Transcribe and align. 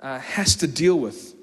uh, 0.00 0.18
has 0.18 0.56
to 0.56 0.66
deal 0.66 0.98
with. 0.98 1.34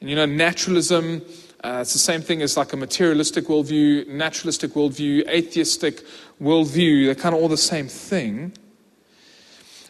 And 0.00 0.10
you 0.10 0.16
know, 0.16 0.26
naturalism, 0.26 1.22
uh, 1.62 1.78
it's 1.82 1.92
the 1.92 1.98
same 1.98 2.22
thing 2.22 2.42
as 2.42 2.56
like 2.56 2.72
a 2.72 2.76
materialistic 2.76 3.44
worldview, 3.44 4.08
naturalistic 4.08 4.72
worldview, 4.72 5.28
atheistic 5.28 6.02
worldview. 6.40 7.06
They're 7.06 7.14
kind 7.14 7.34
of 7.34 7.40
all 7.40 7.48
the 7.48 7.56
same 7.56 7.88
thing. 7.88 8.52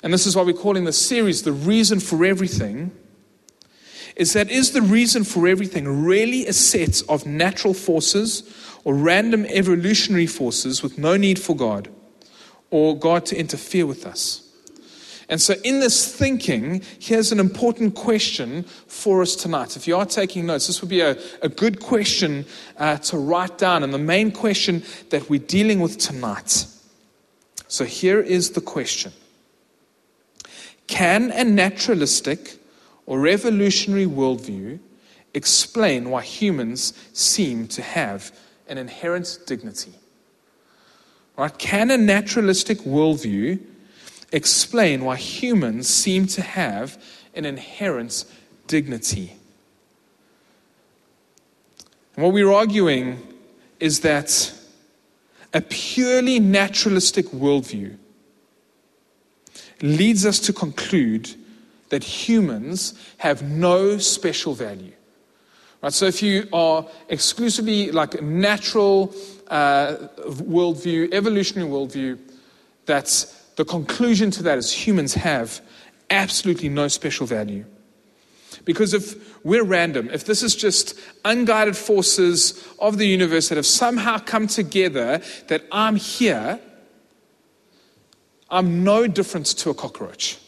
And 0.02 0.12
this 0.12 0.26
is 0.26 0.36
why 0.36 0.42
we're 0.42 0.52
calling 0.52 0.84
the 0.84 0.92
series 0.92 1.42
The 1.42 1.52
Reason 1.52 2.00
for 2.00 2.24
Everything. 2.24 2.90
Is 4.16 4.34
that 4.34 4.50
is 4.50 4.72
the 4.72 4.82
reason 4.82 5.24
for 5.24 5.48
everything 5.48 6.04
really 6.04 6.46
a 6.46 6.52
set 6.52 7.02
of 7.08 7.24
natural 7.24 7.72
forces 7.72 8.42
or 8.84 8.94
random 8.94 9.46
evolutionary 9.46 10.26
forces 10.26 10.82
with 10.82 10.98
no 10.98 11.16
need 11.16 11.38
for 11.38 11.56
God 11.56 11.88
or 12.70 12.98
God 12.98 13.24
to 13.26 13.36
interfere 13.36 13.86
with 13.86 14.04
us? 14.04 14.51
And 15.32 15.40
so, 15.40 15.54
in 15.64 15.80
this 15.80 16.14
thinking, 16.14 16.82
here's 16.98 17.32
an 17.32 17.40
important 17.40 17.94
question 17.94 18.64
for 18.64 19.22
us 19.22 19.34
tonight. 19.34 19.78
If 19.78 19.88
you 19.88 19.96
are 19.96 20.04
taking 20.04 20.44
notes, 20.44 20.66
this 20.66 20.82
would 20.82 20.90
be 20.90 21.00
a, 21.00 21.16
a 21.40 21.48
good 21.48 21.80
question 21.80 22.44
uh, 22.76 22.98
to 22.98 23.16
write 23.16 23.56
down, 23.56 23.82
and 23.82 23.94
the 23.94 23.98
main 23.98 24.30
question 24.30 24.82
that 25.08 25.30
we're 25.30 25.40
dealing 25.40 25.80
with 25.80 25.96
tonight. 25.96 26.66
So, 27.66 27.86
here 27.86 28.20
is 28.20 28.50
the 28.50 28.60
question 28.60 29.14
Can 30.86 31.30
a 31.30 31.44
naturalistic 31.44 32.58
or 33.06 33.18
revolutionary 33.18 34.04
worldview 34.04 34.80
explain 35.32 36.10
why 36.10 36.24
humans 36.24 36.92
seem 37.14 37.68
to 37.68 37.80
have 37.80 38.38
an 38.68 38.76
inherent 38.76 39.38
dignity? 39.46 39.94
Right? 41.38 41.56
Can 41.56 41.90
a 41.90 41.96
naturalistic 41.96 42.80
worldview 42.80 43.60
explain 44.32 45.04
why 45.04 45.16
humans 45.16 45.88
seem 45.88 46.26
to 46.26 46.42
have 46.42 47.02
an 47.34 47.44
inherent 47.44 48.24
dignity. 48.66 49.36
And 52.16 52.24
what 52.24 52.32
we're 52.32 52.52
arguing 52.52 53.20
is 53.80 54.00
that 54.00 54.52
a 55.54 55.60
purely 55.60 56.38
naturalistic 56.38 57.26
worldview 57.26 57.96
leads 59.82 60.24
us 60.24 60.38
to 60.40 60.52
conclude 60.52 61.34
that 61.90 62.04
humans 62.04 62.94
have 63.18 63.42
no 63.42 63.98
special 63.98 64.54
value. 64.54 64.92
Right, 65.82 65.92
so 65.92 66.06
if 66.06 66.22
you 66.22 66.48
are 66.52 66.86
exclusively 67.08 67.90
like 67.90 68.22
natural 68.22 69.12
uh, 69.48 69.96
worldview, 70.18 71.12
evolutionary 71.12 71.68
worldview, 71.68 72.18
that's 72.86 73.41
the 73.56 73.64
conclusion 73.64 74.30
to 74.32 74.42
that 74.44 74.58
is 74.58 74.72
humans 74.72 75.14
have 75.14 75.60
absolutely 76.10 76.68
no 76.68 76.88
special 76.88 77.26
value. 77.26 77.64
Because 78.64 78.94
if 78.94 79.44
we're 79.44 79.64
random, 79.64 80.08
if 80.12 80.24
this 80.24 80.42
is 80.42 80.54
just 80.54 80.98
unguided 81.24 81.76
forces 81.76 82.66
of 82.78 82.98
the 82.98 83.06
universe 83.06 83.48
that 83.48 83.56
have 83.56 83.66
somehow 83.66 84.18
come 84.18 84.46
together, 84.46 85.20
that 85.48 85.64
I'm 85.72 85.96
here, 85.96 86.60
I'm 88.50 88.84
no 88.84 89.06
different 89.06 89.46
to 89.46 89.70
a 89.70 89.74
cockroach. 89.74 90.38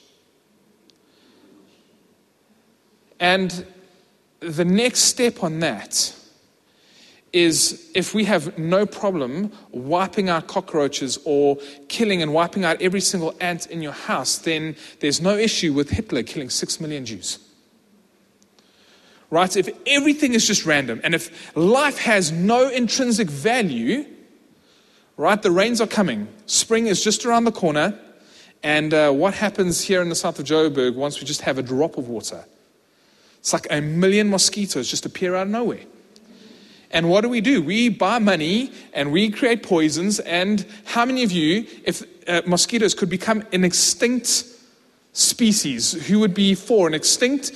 And 3.19 3.67
the 4.41 4.65
next 4.65 5.01
step 5.01 5.43
on 5.43 5.61
that 5.61 6.15
is 7.35 7.91
if 7.95 8.15
we 8.15 8.25
have 8.25 8.57
no 8.57 8.87
problem 8.87 9.51
wiping 9.73 10.29
out 10.29 10.47
cockroaches 10.47 11.19
or 11.25 11.59
killing 11.89 12.23
and 12.23 12.33
wiping 12.33 12.65
out 12.65 12.81
every 12.81 13.01
single 13.01 13.35
ant 13.41 13.67
in 13.67 13.83
your 13.83 13.93
house, 13.93 14.39
then 14.39 14.77
there's 15.01 15.21
no 15.21 15.37
issue 15.37 15.73
with 15.73 15.91
Hitler 15.91 16.23
killing 16.23 16.49
six 16.49 16.81
million 16.81 17.05
Jews. 17.05 17.41
Right? 19.31 19.55
If 19.57 19.69
everything 19.85 20.35
is 20.35 20.47
just 20.47 20.65
random 20.65 21.01
and 21.03 21.13
if 21.13 21.57
life 21.57 21.99
has 21.99 22.31
no 22.31 22.69
intrinsic 22.69 23.29
value, 23.29 24.07
right, 25.17 25.43
the 25.43 25.51
rains 25.51 25.81
are 25.81 25.89
coming. 25.89 26.29
Spring 26.47 26.87
is 26.87 27.03
just 27.03 27.27
around 27.27 27.45
the 27.45 27.53
corner. 27.53 27.99
And 28.63 28.95
uh, 28.95 29.11
what 29.11 29.35
happens 29.35 29.81
here 29.81 30.01
in 30.01 30.09
the 30.09 30.15
south 30.15 30.39
of 30.39 30.47
Joburg 30.47 30.95
once 30.95 31.19
we 31.19 31.27
just 31.27 31.41
have 31.41 31.59
a 31.59 31.63
drop 31.63 31.99
of 31.99 32.09
water? 32.09 32.45
It's 33.41 33.53
like 33.53 33.67
a 33.71 33.81
million 33.81 34.31
mosquitoes 34.31 34.89
just 34.89 35.05
appear 35.05 35.35
out 35.35 35.49
of 35.49 35.53
nowhere. 35.53 35.85
And 36.95 37.11
what 37.11 37.23
do 37.23 37.29
we 37.29 37.41
do? 37.41 37.61
We 37.61 37.89
buy 37.89 38.21
money 38.21 38.71
and 38.93 39.11
we 39.11 39.29
create 39.29 39.65
poisons. 39.65 40.21
And 40.21 40.65
how 40.85 41.05
many 41.05 41.25
of 41.25 41.33
you, 41.33 41.67
if 41.85 42.05
uh, 42.29 42.43
mosquitoes 42.47 42.95
could 42.95 43.11
become 43.11 43.45
an 43.53 43.65
extinct 43.65 44.45
species, 45.13 46.07
who 46.07 46.21
would 46.21 46.35
be 46.35 46.55
for 46.55 46.87
an 46.87 46.95
extinct, 46.95 47.51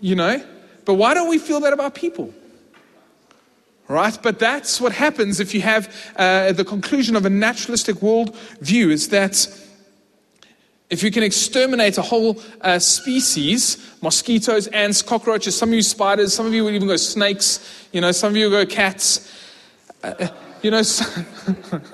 you 0.00 0.16
know? 0.16 0.44
But 0.84 0.94
why 0.94 1.14
don't 1.14 1.28
we 1.28 1.38
feel 1.38 1.60
that 1.60 1.72
about 1.72 1.94
people? 1.94 2.34
Right? 3.86 4.18
But 4.20 4.40
that's 4.40 4.80
what 4.80 4.92
happens 4.92 5.38
if 5.38 5.54
you 5.54 5.60
have 5.60 6.12
uh, 6.16 6.50
the 6.50 6.64
conclusion 6.64 7.14
of 7.14 7.24
a 7.24 7.30
naturalistic 7.30 8.02
world 8.02 8.36
view 8.60 8.90
is 8.90 9.10
that 9.10 9.46
if 10.90 11.02
you 11.02 11.10
can 11.10 11.22
exterminate 11.22 11.98
a 11.98 12.02
whole 12.02 12.40
uh, 12.60 12.78
species, 12.78 13.94
mosquitoes, 14.02 14.66
ants, 14.68 15.02
cockroaches, 15.02 15.56
some 15.56 15.70
of 15.70 15.74
you 15.74 15.82
spiders, 15.82 16.34
some 16.34 16.46
of 16.46 16.54
you 16.54 16.64
would 16.64 16.74
even 16.74 16.88
go 16.88 16.96
snakes, 16.96 17.88
you 17.92 18.00
know, 18.00 18.12
some 18.12 18.32
of 18.32 18.36
you 18.36 18.50
go 18.50 18.66
cats. 18.66 19.32
Uh, 20.02 20.14
uh 20.20 20.28
you 20.62 20.70
know, 20.70 20.82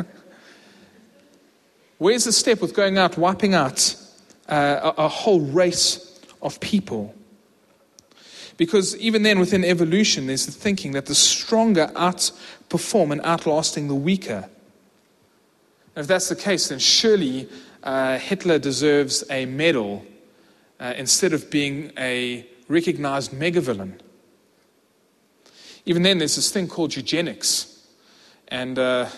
where's 1.98 2.24
the 2.24 2.32
step 2.32 2.60
with 2.60 2.72
going 2.72 2.98
out, 2.98 3.18
wiping 3.18 3.54
out 3.54 3.96
uh, 4.48 4.92
a, 4.96 5.02
a 5.02 5.08
whole 5.08 5.40
race 5.40 6.20
of 6.40 6.60
people? 6.60 7.14
Because 8.56 8.96
even 8.98 9.22
then, 9.22 9.40
within 9.40 9.64
evolution, 9.64 10.26
there's 10.26 10.46
the 10.46 10.52
thinking 10.52 10.92
that 10.92 11.06
the 11.06 11.14
stronger 11.14 11.90
outperform 11.94 13.10
and 13.10 13.20
outlasting 13.22 13.88
the 13.88 13.94
weaker. 13.94 14.48
And 15.96 16.02
if 16.02 16.06
that's 16.06 16.28
the 16.28 16.36
case, 16.36 16.68
then 16.68 16.78
surely 16.78 17.48
uh, 17.82 18.18
Hitler 18.18 18.58
deserves 18.58 19.24
a 19.30 19.46
medal 19.46 20.04
uh, 20.78 20.94
instead 20.96 21.32
of 21.32 21.50
being 21.50 21.92
a 21.98 22.46
recognized 22.68 23.32
megavillain. 23.32 23.98
Even 25.86 26.02
then, 26.02 26.18
there's 26.18 26.36
this 26.36 26.50
thing 26.50 26.68
called 26.68 26.94
eugenics. 26.94 27.86
And 28.48 28.78
uh, 28.78 29.08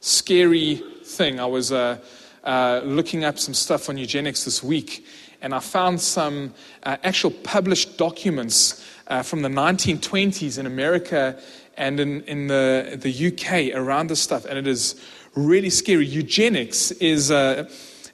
scary 0.00 0.82
thing. 1.04 1.40
I 1.40 1.46
was 1.46 1.72
uh, 1.72 1.98
uh, 2.44 2.80
looking 2.84 3.24
up 3.24 3.38
some 3.38 3.54
stuff 3.54 3.88
on 3.88 3.98
eugenics 3.98 4.44
this 4.44 4.62
week, 4.62 5.04
and 5.42 5.54
I 5.54 5.58
found 5.58 6.00
some 6.00 6.54
uh, 6.84 6.96
actual 7.02 7.30
published 7.30 7.96
documents 7.98 8.84
from 9.22 9.42
the 9.42 9.48
1920s 9.48 10.58
in 10.58 10.66
America 10.66 11.40
and 11.76 12.00
in, 12.00 12.22
in 12.22 12.48
the, 12.48 12.98
the 13.00 13.28
UK 13.28 13.76
around 13.76 14.08
this 14.08 14.20
stuff. 14.20 14.44
And 14.44 14.58
it 14.58 14.66
is 14.66 15.00
really 15.34 15.70
scary. 15.70 16.06
Eugenics 16.06 16.92
is. 16.92 17.30
Uh, 17.30 17.68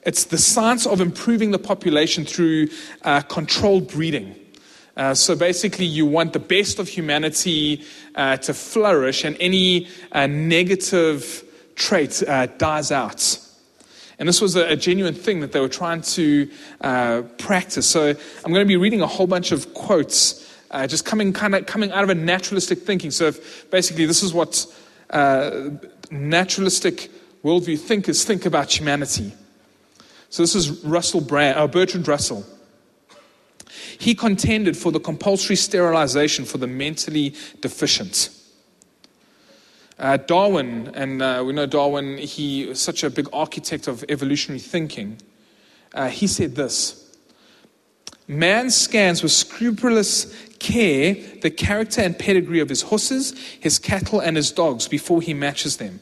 it's 0.05 0.25
the 0.25 0.39
science 0.39 0.87
of 0.87 1.01
improving 1.01 1.53
the 1.53 1.59
population 1.59 2.25
through 2.25 2.69
uh, 3.03 3.21
controlled 3.23 3.89
breeding. 3.89 4.35
Uh, 4.97 5.15
so 5.15 5.35
basically, 5.35 5.87
you 5.87 6.05
want 6.05 6.33
the 6.33 6.39
best 6.39 6.79
of 6.79 6.89
humanity 6.89 7.83
uh, 8.15 8.37
to 8.39 8.53
flourish, 8.53 9.25
and 9.25 9.37
any 9.41 9.89
uh, 10.11 10.27
negative 10.27 11.45
trait 11.77 12.23
uh, 12.29 12.47
dies 12.59 12.91
out. 12.91 13.39
And 14.19 14.29
this 14.29 14.41
was 14.41 14.55
a, 14.57 14.73
a, 14.73 14.77
genuine 14.77 15.15
thing 15.15 15.41
that 15.41 15.53
they 15.53 15.61
were 15.61 15.69
trying 15.69 16.03
to 16.03 16.51
uh, 16.83 17.23
practice. 17.39 17.89
So 17.89 18.11
I'm 18.11 18.53
going 18.53 18.65
to 18.65 18.69
be 18.69 18.77
reading 18.77 19.01
a 19.01 19.07
whole 19.07 19.27
bunch 19.27 19.51
of 19.51 19.73
quotes, 19.73 20.47
just 20.87 21.07
coming 21.07 21.33
kind 21.33 21.55
of 21.55 21.67
coming 21.67 21.91
out 21.93 22.05
of 22.05 22.11
a 22.11 22.15
naturalistic 22.15 22.81
thinking. 22.81 23.11
So 23.11 23.27
if, 23.29 23.71
basically, 23.71 24.05
this 24.05 24.23
is 24.23 24.35
what 24.35 24.67
naturalistic 26.11 27.11
worldview 27.43 27.79
thinkers 27.79 28.25
think 28.25 28.45
about 28.45 28.71
humanity. 28.71 29.33
So 30.33 30.43
this 30.43 30.55
is 30.55 30.83
Russell 30.83 31.21
Brand, 31.21 31.59
uh, 31.59 31.67
Bertrand 31.67 32.09
Russell. 32.09 32.47
He 33.99 34.15
contended 34.15 34.79
for 34.79 34.91
the 34.91 34.99
compulsory 34.99 35.57
sterilization 35.57 36.47
for 36.47 36.57
the 36.57 36.67
mentally 36.67 37.35
deficient. 37.61 38.31
Uh, 39.99 40.17
Darwin, 40.17 40.91
and 40.95 41.21
uh, 41.21 41.43
we 41.47 41.53
know 41.53 41.67
Darwin, 41.67 42.17
he 42.17 42.65
was 42.65 42.81
such 42.81 43.05
a 43.05 43.11
big 43.11 43.29
architect 43.31 43.87
of 43.87 44.07
evolutionary 44.09 44.59
thinking. 44.59 45.19
Uh, 45.93 46.09
he 46.09 46.27
said 46.27 46.55
this 46.55 47.15
Man 48.27 48.71
scans 48.71 49.23
with 49.23 49.33
scrupulous 49.33 50.35
care 50.59 51.15
the 51.43 51.51
character 51.51 52.01
and 52.01 52.19
pedigree 52.19 52.61
of 52.61 52.71
his 52.71 52.81
horses, 52.81 53.39
his 53.61 53.79
cattle, 53.79 54.21
and 54.21 54.39
his 54.39 54.51
dogs 54.51 54.89
before 54.89 55.21
he 55.21 55.35
matches 55.35 55.77
them. 55.77 56.01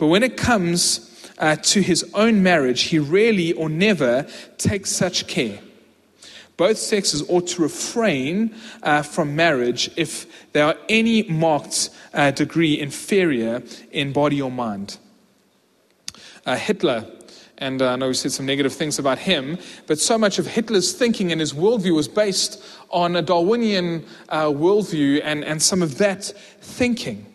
But 0.00 0.06
when 0.06 0.22
it 0.22 0.38
comes 0.38 1.30
uh, 1.36 1.56
to 1.56 1.82
his 1.82 2.10
own 2.14 2.42
marriage, 2.42 2.84
he 2.84 2.98
rarely 2.98 3.52
or 3.52 3.68
never 3.68 4.26
takes 4.56 4.90
such 4.90 5.26
care. 5.26 5.60
Both 6.56 6.78
sexes 6.78 7.22
ought 7.28 7.48
to 7.48 7.60
refrain 7.60 8.54
uh, 8.82 9.02
from 9.02 9.36
marriage 9.36 9.90
if 9.96 10.52
they 10.54 10.62
are 10.62 10.74
any 10.88 11.24
marked 11.24 11.90
uh, 12.14 12.30
degree 12.30 12.80
inferior 12.80 13.62
in 13.90 14.14
body 14.14 14.40
or 14.40 14.50
mind. 14.50 14.96
Uh, 16.46 16.56
Hitler 16.56 17.04
And 17.58 17.82
uh, 17.82 17.92
I 17.92 17.96
know 17.96 18.08
we 18.08 18.14
said 18.14 18.32
some 18.32 18.46
negative 18.46 18.72
things 18.72 18.98
about 18.98 19.18
him, 19.18 19.58
but 19.86 19.98
so 19.98 20.16
much 20.16 20.38
of 20.38 20.46
Hitler's 20.46 20.94
thinking 20.94 21.30
and 21.30 21.42
his 21.42 21.52
worldview 21.52 21.94
was 21.94 22.08
based 22.08 22.64
on 22.88 23.16
a 23.16 23.22
Darwinian 23.22 24.06
uh, 24.30 24.46
worldview 24.46 25.20
and, 25.22 25.44
and 25.44 25.60
some 25.60 25.82
of 25.82 25.98
that 25.98 26.24
thinking. 26.62 27.29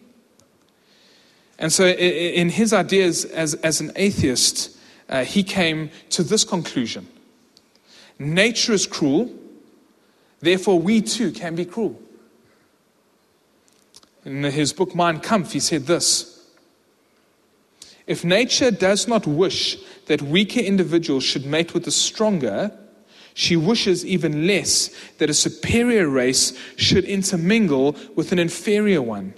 And 1.57 1.71
so, 1.71 1.87
in 1.87 2.49
his 2.49 2.73
ideas 2.73 3.25
as, 3.25 3.53
as 3.55 3.79
an 3.79 3.91
atheist, 3.95 4.77
uh, 5.07 5.23
he 5.23 5.43
came 5.43 5.89
to 6.09 6.23
this 6.23 6.43
conclusion 6.43 7.07
Nature 8.19 8.73
is 8.73 8.87
cruel, 8.87 9.33
therefore, 10.39 10.79
we 10.79 11.01
too 11.01 11.31
can 11.31 11.55
be 11.55 11.65
cruel. 11.65 11.99
In 14.25 14.43
his 14.43 14.73
book 14.73 14.95
Mein 14.95 15.19
Kampf, 15.19 15.51
he 15.51 15.59
said 15.59 15.85
this 15.85 16.49
If 18.07 18.23
nature 18.23 18.71
does 18.71 19.07
not 19.07 19.27
wish 19.27 19.77
that 20.07 20.21
weaker 20.21 20.59
individuals 20.59 21.23
should 21.23 21.45
mate 21.45 21.73
with 21.73 21.85
the 21.85 21.91
stronger, 21.91 22.71
she 23.33 23.55
wishes 23.55 24.05
even 24.05 24.47
less 24.47 24.89
that 25.17 25.29
a 25.29 25.33
superior 25.33 26.07
race 26.07 26.57
should 26.77 27.03
intermingle 27.03 27.95
with 28.15 28.31
an 28.31 28.39
inferior 28.39 29.01
one. 29.01 29.33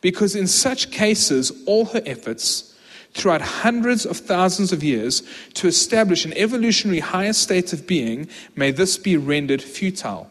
Because 0.00 0.36
in 0.36 0.46
such 0.46 0.90
cases, 0.90 1.52
all 1.66 1.86
her 1.86 2.02
efforts, 2.06 2.74
throughout 3.12 3.40
hundreds 3.40 4.04
of 4.04 4.18
thousands 4.18 4.72
of 4.72 4.84
years, 4.84 5.22
to 5.54 5.66
establish 5.66 6.24
an 6.24 6.34
evolutionary 6.34 7.00
higher 7.00 7.32
state 7.32 7.72
of 7.72 7.86
being, 7.86 8.28
may 8.54 8.70
this 8.70 8.98
be 8.98 9.16
rendered 9.16 9.62
futile. 9.62 10.30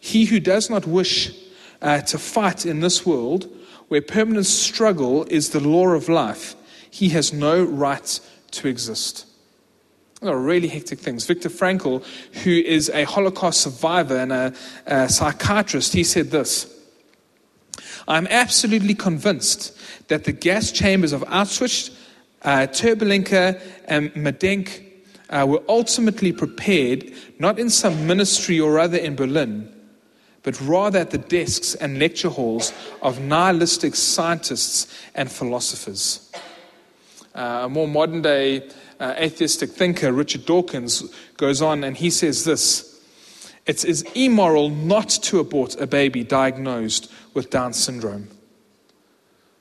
He 0.00 0.26
who 0.26 0.40
does 0.40 0.68
not 0.70 0.86
wish 0.86 1.32
uh, 1.80 2.02
to 2.02 2.18
fight 2.18 2.66
in 2.66 2.80
this 2.80 3.06
world, 3.06 3.48
where 3.88 4.02
permanent 4.02 4.46
struggle 4.46 5.24
is 5.24 5.50
the 5.50 5.60
law 5.60 5.88
of 5.88 6.08
life, 6.08 6.54
he 6.90 7.10
has 7.10 7.32
no 7.32 7.62
right 7.62 8.20
to 8.52 8.68
exist. 8.68 9.26
are 10.22 10.38
really 10.38 10.68
hectic 10.68 10.98
things. 10.98 11.26
Viktor 11.26 11.48
Frankl, 11.48 12.04
who 12.42 12.50
is 12.50 12.88
a 12.90 13.04
Holocaust 13.04 13.60
survivor 13.60 14.16
and 14.16 14.32
a, 14.32 14.54
a 14.86 15.08
psychiatrist, 15.08 15.92
he 15.92 16.04
said 16.04 16.30
this 16.30 16.75
I'm 18.08 18.26
absolutely 18.28 18.94
convinced 18.94 19.76
that 20.08 20.24
the 20.24 20.32
gas 20.32 20.70
chambers 20.70 21.12
of 21.12 21.22
Auschwitz, 21.22 21.90
uh, 22.42 22.66
and 23.88 24.14
Majdanek 24.14 24.82
uh, 25.30 25.44
were 25.48 25.62
ultimately 25.68 26.32
prepared 26.32 27.12
not 27.38 27.58
in 27.58 27.70
some 27.70 28.06
ministry 28.06 28.60
or 28.60 28.78
other 28.78 28.98
in 28.98 29.16
Berlin, 29.16 29.72
but 30.42 30.60
rather 30.60 31.00
at 31.00 31.10
the 31.10 31.18
desks 31.18 31.74
and 31.74 31.98
lecture 31.98 32.28
halls 32.28 32.72
of 33.02 33.20
nihilistic 33.20 33.96
scientists 33.96 34.86
and 35.14 35.30
philosophers. 35.30 36.30
Uh, 37.34 37.62
a 37.64 37.68
more 37.68 37.88
modern 37.88 38.22
day 38.22 38.68
uh, 39.00 39.14
atheistic 39.16 39.70
thinker, 39.70 40.12
Richard 40.12 40.46
Dawkins, 40.46 41.02
goes 41.36 41.60
on 41.60 41.84
and 41.84 41.96
he 41.96 42.10
says 42.10 42.44
this 42.44 42.95
It 43.66 43.84
is 43.84 44.02
immoral 44.14 44.70
not 44.70 45.08
to 45.08 45.40
abort 45.40 45.80
a 45.80 45.86
baby 45.86 46.22
diagnosed 46.22 47.12
with 47.34 47.50
Down 47.50 47.72
syndrome. 47.72 48.28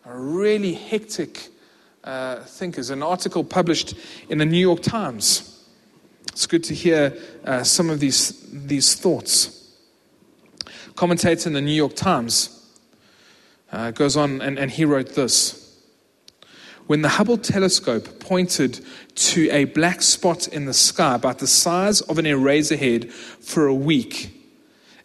A 0.05 0.15
really 0.15 0.73
hectic 0.73 1.49
uh, 2.03 2.41
thinkers. 2.41 2.91
An 2.91 3.01
article 3.01 3.43
published 3.43 3.95
in 4.29 4.37
the 4.37 4.45
New 4.45 4.59
York 4.59 4.81
Times. 4.81 5.63
It's 6.27 6.45
good 6.45 6.63
to 6.65 6.75
hear 6.75 7.17
uh, 7.43 7.63
some 7.63 7.89
of 7.89 7.99
these, 7.99 8.47
these 8.51 8.93
thoughts. 8.93 9.73
Commentator 10.95 11.49
in 11.49 11.53
the 11.53 11.61
New 11.61 11.71
York 11.71 11.95
Times 11.95 12.71
uh, 13.71 13.89
goes 13.91 14.15
on 14.15 14.41
and, 14.41 14.59
and 14.59 14.69
he 14.69 14.85
wrote 14.85 15.15
this. 15.15 15.64
When 16.87 17.01
the 17.01 17.09
Hubble 17.09 17.37
telescope 17.37 18.19
pointed 18.19 18.85
to 19.15 19.49
a 19.49 19.65
black 19.65 20.03
spot 20.03 20.47
in 20.47 20.65
the 20.65 20.73
sky 20.73 21.15
about 21.15 21.39
the 21.39 21.47
size 21.47 22.01
of 22.01 22.19
an 22.19 22.27
eraser 22.27 22.75
head 22.75 23.11
for 23.11 23.65
a 23.65 23.73
week, 23.73 24.31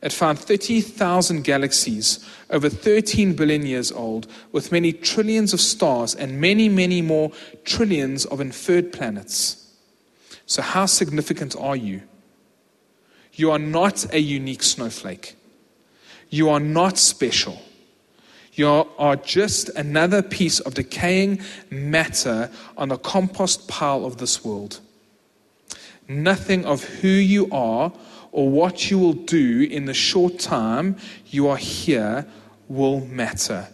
it 0.02 0.12
found 0.12 0.38
30,000 0.38 1.42
galaxies 1.42 2.26
over 2.50 2.68
13 2.68 3.34
billion 3.34 3.64
years 3.64 3.92
old, 3.92 4.26
with 4.52 4.72
many 4.72 4.92
trillions 4.92 5.52
of 5.52 5.60
stars 5.60 6.14
and 6.14 6.40
many, 6.40 6.68
many 6.68 7.00
more 7.00 7.32
trillions 7.64 8.24
of 8.26 8.40
inferred 8.40 8.92
planets. 8.92 9.56
So, 10.46 10.62
how 10.62 10.86
significant 10.86 11.54
are 11.56 11.76
you? 11.76 12.02
You 13.34 13.52
are 13.52 13.58
not 13.58 14.12
a 14.12 14.20
unique 14.20 14.62
snowflake. 14.62 15.36
You 16.28 16.50
are 16.50 16.60
not 16.60 16.98
special. 16.98 17.62
You 18.60 18.86
are 18.98 19.16
just 19.16 19.70
another 19.70 20.20
piece 20.20 20.60
of 20.60 20.74
decaying 20.74 21.40
matter 21.70 22.50
on 22.76 22.90
the 22.90 22.98
compost 22.98 23.68
pile 23.68 24.04
of 24.04 24.18
this 24.18 24.44
world. 24.44 24.80
Nothing 26.06 26.66
of 26.66 26.84
who 26.84 27.08
you 27.08 27.48
are 27.52 27.90
or 28.32 28.50
what 28.50 28.90
you 28.90 28.98
will 28.98 29.14
do 29.14 29.62
in 29.62 29.86
the 29.86 29.94
short 29.94 30.38
time 30.38 30.98
you 31.28 31.48
are 31.48 31.56
here 31.56 32.26
will 32.68 33.00
matter. 33.06 33.66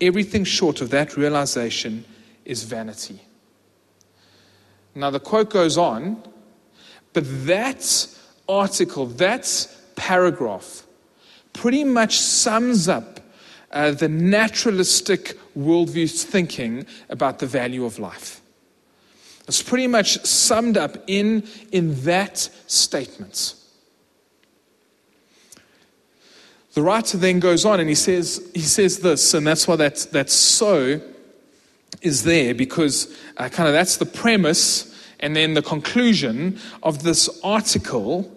Everything 0.00 0.42
short 0.42 0.80
of 0.80 0.90
that 0.90 1.16
realization 1.16 2.04
is 2.44 2.64
vanity. 2.64 3.20
Now, 4.96 5.10
the 5.10 5.20
quote 5.20 5.50
goes 5.50 5.78
on, 5.78 6.20
but 7.12 7.22
that 7.46 8.08
article, 8.48 9.06
that 9.06 9.68
paragraph, 9.94 10.82
pretty 11.52 11.84
much 11.84 12.18
sums 12.18 12.88
up 12.88 13.13
uh, 13.74 13.90
the 13.90 14.08
naturalistic 14.08 15.36
worldview's 15.56 16.24
thinking 16.24 16.86
about 17.10 17.40
the 17.40 17.46
value 17.46 17.84
of 17.84 17.98
life. 17.98 18.40
It's 19.46 19.62
pretty 19.62 19.88
much 19.88 20.24
summed 20.24 20.78
up 20.78 20.96
in, 21.06 21.46
in 21.70 22.02
that 22.04 22.38
statement. 22.66 23.54
The 26.72 26.82
writer 26.82 27.18
then 27.18 27.40
goes 27.40 27.64
on 27.64 27.78
and 27.78 27.88
he 27.88 27.94
says, 27.94 28.50
he 28.54 28.60
says 28.60 29.00
this, 29.00 29.34
and 29.34 29.46
that's 29.46 29.68
why 29.68 29.76
that, 29.76 29.96
that 30.12 30.30
so 30.30 31.00
is 32.00 32.24
there, 32.24 32.54
because 32.54 33.16
uh, 33.36 33.48
kind 33.48 33.68
of 33.68 33.74
that's 33.74 33.98
the 33.98 34.06
premise 34.06 34.90
and 35.20 35.36
then 35.36 35.54
the 35.54 35.62
conclusion 35.62 36.58
of 36.82 37.02
this 37.02 37.28
article. 37.42 38.32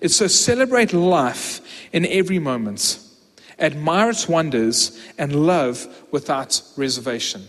It's 0.00 0.16
so 0.16 0.26
celebrate 0.26 0.92
life 0.92 1.60
in 1.92 2.06
every 2.06 2.38
moment, 2.38 2.98
admire 3.60 4.10
its 4.10 4.28
wonders, 4.28 4.98
and 5.18 5.46
love 5.46 5.86
without 6.10 6.62
reservation. 6.76 7.46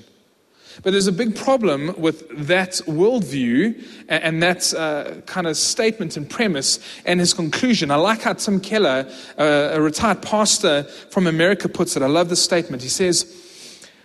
But 0.83 0.91
there's 0.91 1.07
a 1.07 1.11
big 1.11 1.35
problem 1.35 1.93
with 1.97 2.47
that 2.47 2.81
worldview 2.87 3.83
and 4.07 4.41
that 4.41 4.73
uh, 4.73 5.21
kind 5.25 5.45
of 5.45 5.57
statement 5.57 6.17
and 6.17 6.29
premise 6.29 6.79
and 7.05 7.19
his 7.19 7.33
conclusion. 7.33 7.91
I 7.91 7.95
like 7.95 8.21
how 8.21 8.33
Tim 8.33 8.59
Keller, 8.59 9.05
uh, 9.37 9.69
a 9.73 9.81
retired 9.81 10.21
pastor 10.21 10.83
from 11.09 11.27
America, 11.27 11.67
puts 11.67 11.95
it. 11.97 12.01
I 12.01 12.07
love 12.07 12.29
this 12.29 12.41
statement. 12.41 12.81
He 12.81 12.89
says, 12.89 13.37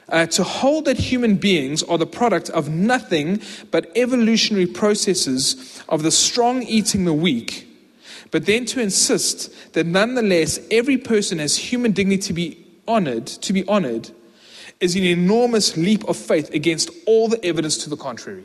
uh, 0.09 0.27
to 0.27 0.45
hold 0.45 0.85
that 0.85 0.99
human 0.99 1.37
beings 1.37 1.83
are 1.83 1.99
the 1.99 2.07
product 2.07 2.51
of 2.51 2.69
nothing 2.69 3.41
but 3.71 3.91
evolutionary 3.97 4.67
processes 4.67 5.83
of 5.89 6.03
the 6.03 6.11
strong 6.11 6.63
eating 6.63 7.05
the 7.05 7.13
weak, 7.13 7.67
but 8.31 8.47
then 8.47 8.65
to 8.67 8.81
insist 8.81 9.73
that 9.75 9.87
nonetheless 9.87 10.59
every 10.71 10.99
person 10.99 11.39
has 11.39 11.57
human 11.57 11.93
dignity 11.93 12.23
to 12.23 12.33
be 12.33 12.67
honored, 12.89 13.27
to 13.27 13.53
be 13.53 13.67
honored, 13.67 14.11
is 14.81 14.95
an 14.95 15.05
enormous 15.05 15.77
leap 15.77 16.07
of 16.09 16.17
faith 16.17 16.53
against 16.53 16.91
all 17.07 17.29
the 17.29 17.43
evidence 17.45 17.79
to 17.79 17.91
the 17.91 17.97
contrary. 17.97 18.45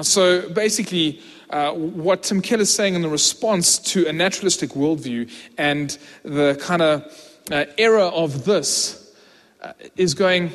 So 0.00 0.48
basically, 0.48 1.20
uh, 1.50 1.72
what 1.72 2.22
Tim 2.22 2.40
Keller 2.40 2.62
is 2.62 2.72
saying 2.72 2.94
in 2.94 3.02
the 3.02 3.08
response 3.08 3.78
to 3.78 4.06
a 4.06 4.12
naturalistic 4.12 4.70
worldview 4.70 5.30
and 5.58 5.96
the 6.22 6.58
kind 6.60 6.80
of 6.80 7.04
uh, 7.50 7.66
error 7.76 8.00
of 8.00 8.44
this 8.44 9.14
uh, 9.60 9.72
is 9.96 10.14
going 10.14 10.52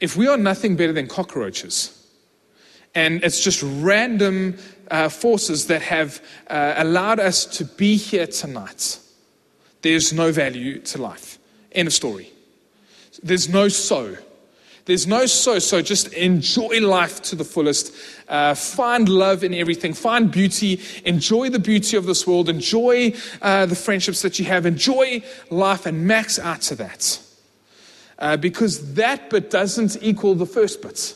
if 0.00 0.16
we 0.16 0.26
are 0.26 0.36
nothing 0.36 0.76
better 0.76 0.92
than 0.92 1.06
cockroaches, 1.06 2.06
and 2.94 3.22
it's 3.22 3.40
just 3.40 3.62
random 3.62 4.58
uh, 4.92 5.08
forces 5.08 5.66
that 5.68 5.80
have 5.80 6.22
uh, 6.48 6.74
allowed 6.76 7.18
us 7.18 7.46
to 7.46 7.64
be 7.64 7.96
here 7.96 8.26
tonight, 8.26 9.00
there's 9.80 10.12
no 10.12 10.30
value 10.30 10.78
to 10.80 11.00
life. 11.00 11.38
End 11.72 11.88
of 11.88 11.94
story. 11.94 12.30
There's 13.22 13.48
no 13.48 13.68
so. 13.68 14.18
There's 14.84 15.06
no 15.06 15.24
so. 15.24 15.58
So 15.60 15.80
just 15.80 16.12
enjoy 16.12 16.80
life 16.80 17.22
to 17.22 17.36
the 17.36 17.44
fullest. 17.44 17.94
Uh, 18.28 18.54
find 18.54 19.08
love 19.08 19.42
in 19.42 19.54
everything. 19.54 19.94
Find 19.94 20.30
beauty. 20.30 20.78
Enjoy 21.06 21.48
the 21.48 21.58
beauty 21.58 21.96
of 21.96 22.04
this 22.04 22.26
world. 22.26 22.50
Enjoy 22.50 23.14
uh, 23.40 23.64
the 23.64 23.76
friendships 23.76 24.20
that 24.20 24.38
you 24.38 24.44
have. 24.44 24.66
Enjoy 24.66 25.22
life 25.48 25.86
and 25.86 26.06
max 26.06 26.38
out 26.38 26.60
to 26.62 26.74
that. 26.74 27.18
Uh, 28.18 28.36
because 28.36 28.94
that 28.94 29.30
bit 29.30 29.50
doesn't 29.50 29.96
equal 30.02 30.34
the 30.34 30.46
first 30.46 30.82
bit. 30.82 31.14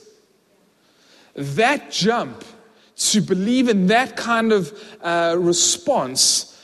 That 1.34 1.90
jump 1.90 2.42
to 2.96 3.20
believe 3.20 3.68
in 3.68 3.88
that 3.88 4.16
kind 4.16 4.52
of 4.52 4.72
uh, 5.02 5.36
response 5.38 6.56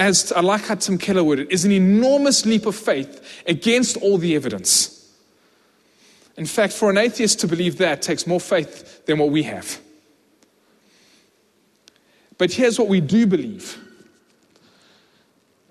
as 0.00 0.32
I 0.32 0.40
like 0.40 0.62
how 0.62 0.76
Tim 0.76 0.96
Keller 0.96 1.22
would 1.22 1.38
it, 1.40 1.52
is 1.52 1.66
an 1.66 1.72
enormous 1.72 2.46
leap 2.46 2.64
of 2.64 2.74
faith 2.74 3.42
against 3.46 3.98
all 3.98 4.16
the 4.16 4.34
evidence. 4.34 4.96
In 6.38 6.46
fact, 6.46 6.72
for 6.72 6.88
an 6.88 6.96
atheist 6.96 7.40
to 7.40 7.46
believe 7.46 7.76
that 7.78 8.00
takes 8.00 8.26
more 8.26 8.40
faith 8.40 9.04
than 9.04 9.18
what 9.18 9.28
we 9.28 9.42
have. 9.42 9.78
But 12.38 12.50
here's 12.50 12.78
what 12.78 12.88
we 12.88 13.02
do 13.02 13.26
believe 13.26 13.78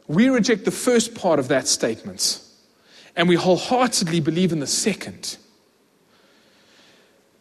we 0.07 0.29
reject 0.29 0.65
the 0.65 0.71
first 0.71 1.15
part 1.15 1.39
of 1.39 1.47
that 1.47 1.67
statement, 1.67 2.41
and 3.15 3.27
we 3.27 3.35
wholeheartedly 3.35 4.19
believe 4.19 4.51
in 4.51 4.59
the 4.59 4.67
second. 4.67 5.37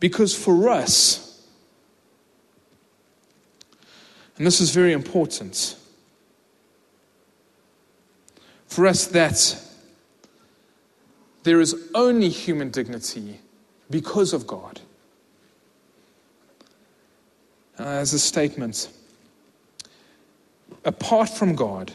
Because 0.01 0.35
for 0.35 0.71
us, 0.71 1.28
and 4.39 4.47
this 4.47 4.61
is 4.61 4.71
very 4.71 4.93
important, 4.93 5.77
for 8.69 8.87
us 8.87 9.07
that 9.09 9.61
there 11.43 11.61
is 11.61 11.75
only 11.95 12.29
human 12.29 12.71
dignity 12.71 13.41
because 13.91 14.33
of 14.33 14.47
God. 14.47 14.81
Uh, 17.81 17.85
as 17.85 18.13
a 18.13 18.19
statement, 18.19 18.91
apart 20.85 21.29
from 21.29 21.55
God, 21.55 21.93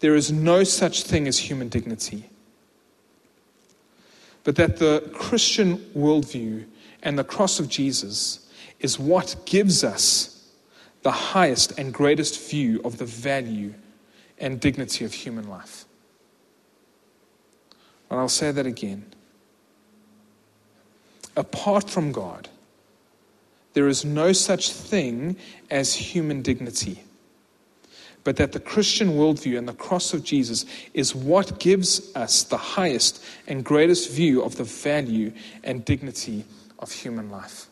there 0.00 0.14
is 0.14 0.32
no 0.32 0.64
such 0.64 1.02
thing 1.02 1.28
as 1.28 1.38
human 1.38 1.68
dignity. 1.68 2.24
But 4.44 4.56
that 4.56 4.78
the 4.78 5.10
Christian 5.14 5.78
worldview 5.94 6.66
and 7.02 7.18
the 7.18 7.24
cross 7.24 7.60
of 7.60 7.68
Jesus 7.68 8.48
is 8.80 8.98
what 8.98 9.36
gives 9.44 9.84
us 9.84 10.39
the 11.02 11.10
highest 11.10 11.78
and 11.78 11.92
greatest 11.92 12.50
view 12.50 12.80
of 12.84 12.98
the 12.98 13.04
value 13.04 13.74
and 14.38 14.60
dignity 14.60 15.04
of 15.04 15.12
human 15.12 15.48
life. 15.48 15.84
And 18.10 18.18
I'll 18.18 18.28
say 18.28 18.50
that 18.50 18.66
again. 18.66 19.06
Apart 21.36 21.88
from 21.88 22.12
God, 22.12 22.48
there 23.72 23.88
is 23.88 24.04
no 24.04 24.32
such 24.32 24.72
thing 24.72 25.36
as 25.70 25.94
human 25.94 26.42
dignity. 26.42 27.02
But 28.24 28.36
that 28.36 28.52
the 28.52 28.60
Christian 28.60 29.10
worldview 29.10 29.56
and 29.56 29.66
the 29.66 29.72
cross 29.72 30.12
of 30.12 30.24
Jesus 30.24 30.66
is 30.92 31.14
what 31.14 31.58
gives 31.58 32.14
us 32.14 32.42
the 32.42 32.58
highest 32.58 33.24
and 33.46 33.64
greatest 33.64 34.10
view 34.10 34.42
of 34.42 34.56
the 34.56 34.64
value 34.64 35.32
and 35.64 35.84
dignity 35.84 36.44
of 36.78 36.92
human 36.92 37.30
life. 37.30 37.69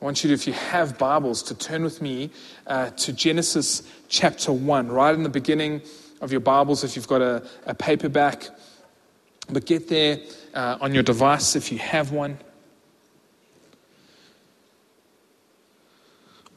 I 0.00 0.04
want 0.04 0.22
you 0.22 0.28
to, 0.28 0.34
if 0.34 0.46
you 0.46 0.52
have 0.52 0.96
Bibles, 0.96 1.42
to 1.44 1.56
turn 1.56 1.82
with 1.82 2.00
me 2.00 2.30
uh, 2.68 2.90
to 2.90 3.12
Genesis 3.12 3.82
chapter 4.08 4.52
1, 4.52 4.86
right 4.86 5.12
in 5.12 5.24
the 5.24 5.28
beginning 5.28 5.82
of 6.20 6.30
your 6.30 6.40
Bibles, 6.40 6.84
if 6.84 6.94
you've 6.94 7.08
got 7.08 7.20
a, 7.20 7.44
a 7.66 7.74
paperback. 7.74 8.48
But 9.50 9.66
get 9.66 9.88
there 9.88 10.20
uh, 10.54 10.78
on 10.80 10.94
your 10.94 11.02
device 11.02 11.56
if 11.56 11.72
you 11.72 11.78
have 11.78 12.12
one. 12.12 12.38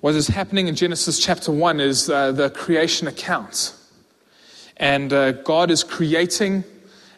What 0.01 0.13
is 0.13 0.27
happening 0.27 0.67
in 0.67 0.75
Genesis 0.75 1.17
chapter 1.17 1.51
1 1.51 1.79
is 1.79 2.11
uh, 2.11 2.33
the 2.33 2.51
creation 2.51 3.07
account. 3.07 3.73
And 4.77 5.11
uh, 5.11 5.31
God 5.31 5.71
is 5.71 5.83
creating, 5.83 6.63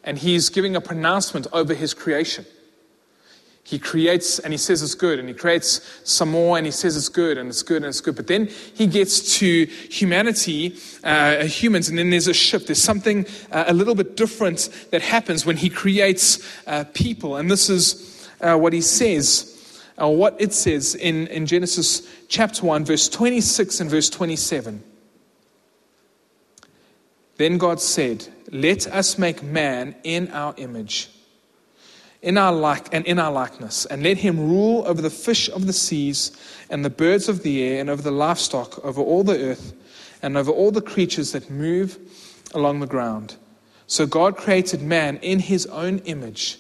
and 0.06 0.18
He's 0.18 0.48
giving 0.48 0.78
a 0.78 0.82
pronouncement 0.82 1.48
over 1.52 1.74
His 1.74 1.94
creation. 1.94 2.46
He 3.66 3.80
creates 3.80 4.40
and 4.40 4.54
he 4.54 4.58
says 4.58 4.84
it's 4.84 4.94
good, 4.94 5.20
and 5.20 5.28
he 5.30 5.34
creates 5.34 6.02
some 6.04 6.30
more 6.30 6.58
and 6.58 6.66
he 6.66 6.72
says 6.72 6.98
it's 6.98 7.08
good, 7.08 7.38
and 7.38 7.50
it's 7.50 7.64
good, 7.64 7.78
and 7.78 7.86
it's 7.86 8.02
good. 8.02 8.16
But 8.16 8.28
then 8.28 8.48
he 8.74 8.88
gets 8.88 9.38
to 9.40 9.66
humanity, 9.66 10.76
uh, 11.04 11.46
humans, 11.46 11.88
and 11.88 11.98
then 11.98 12.10
there's 12.10 12.28
a 12.28 12.34
shift. 12.34 12.68
There's 12.68 12.84
something 12.84 13.26
uh, 13.52 13.64
a 13.68 13.74
little 13.74 13.96
bit 13.96 14.18
different 14.18 14.70
that 14.92 15.02
happens 15.02 15.46
when 15.46 15.56
he 15.56 15.70
creates 15.70 16.46
uh, 16.68 16.84
people. 16.94 17.38
And 17.38 17.50
this 17.50 17.70
is 17.70 18.30
uh, 18.42 18.58
what 18.58 18.74
he 18.74 18.82
says, 18.82 19.82
or 19.98 20.14
what 20.14 20.36
it 20.42 20.54
says 20.54 20.96
in, 20.96 21.28
in 21.28 21.46
Genesis 21.46 22.06
chapter 22.28 22.66
1, 22.66 22.84
verse 22.84 23.08
26 23.08 23.80
and 23.80 23.90
verse 23.90 24.10
27. 24.10 24.84
Then 27.38 27.58
God 27.58 27.80
said, 27.80 28.28
Let 28.52 28.88
us 28.88 29.18
make 29.18 29.42
man 29.42 29.96
in 30.04 30.30
our 30.32 30.54
image 30.58 31.10
in 32.24 32.38
our 32.38 32.54
like 32.54 32.88
and 32.94 33.06
in 33.06 33.20
our 33.20 33.32
likeness, 33.32 33.86
and 33.86 34.02
let 34.02 34.18
him 34.18 34.40
rule 34.40 34.84
over 34.88 35.02
the 35.02 35.10
fish 35.10 35.50
of 35.50 35.68
the 35.68 35.74
seas 35.74 36.32
and 36.70 36.84
the 36.84 36.90
birds 36.90 37.28
of 37.30 37.44
the 37.44 37.62
air 37.62 37.82
and 37.82 37.90
over 37.90 38.02
the 38.02 38.12
livestock, 38.12 38.84
over 38.84 39.02
all 39.02 39.24
the 39.24 39.38
earth, 39.38 39.74
and 40.22 40.38
over 40.38 40.50
all 40.50 40.72
the 40.72 40.82
creatures 40.82 41.34
that 41.34 41.50
move 41.50 42.00
along 42.54 42.80
the 42.80 42.88
ground. 42.88 43.36
So 43.88 44.08
God 44.08 44.38
created 44.38 44.82
man 44.82 45.18
in 45.18 45.40
his 45.40 45.66
own 45.66 46.00
image, 46.00 46.60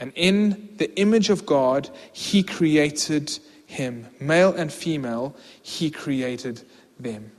and 0.00 0.12
in 0.14 0.74
the 0.78 0.92
image 0.98 1.28
of 1.28 1.44
God 1.44 1.90
he 2.12 2.42
created 2.42 3.38
him. 3.66 4.06
Male 4.18 4.54
and 4.54 4.72
female, 4.72 5.36
he 5.62 5.90
created 5.90 6.62
them. 6.98 7.30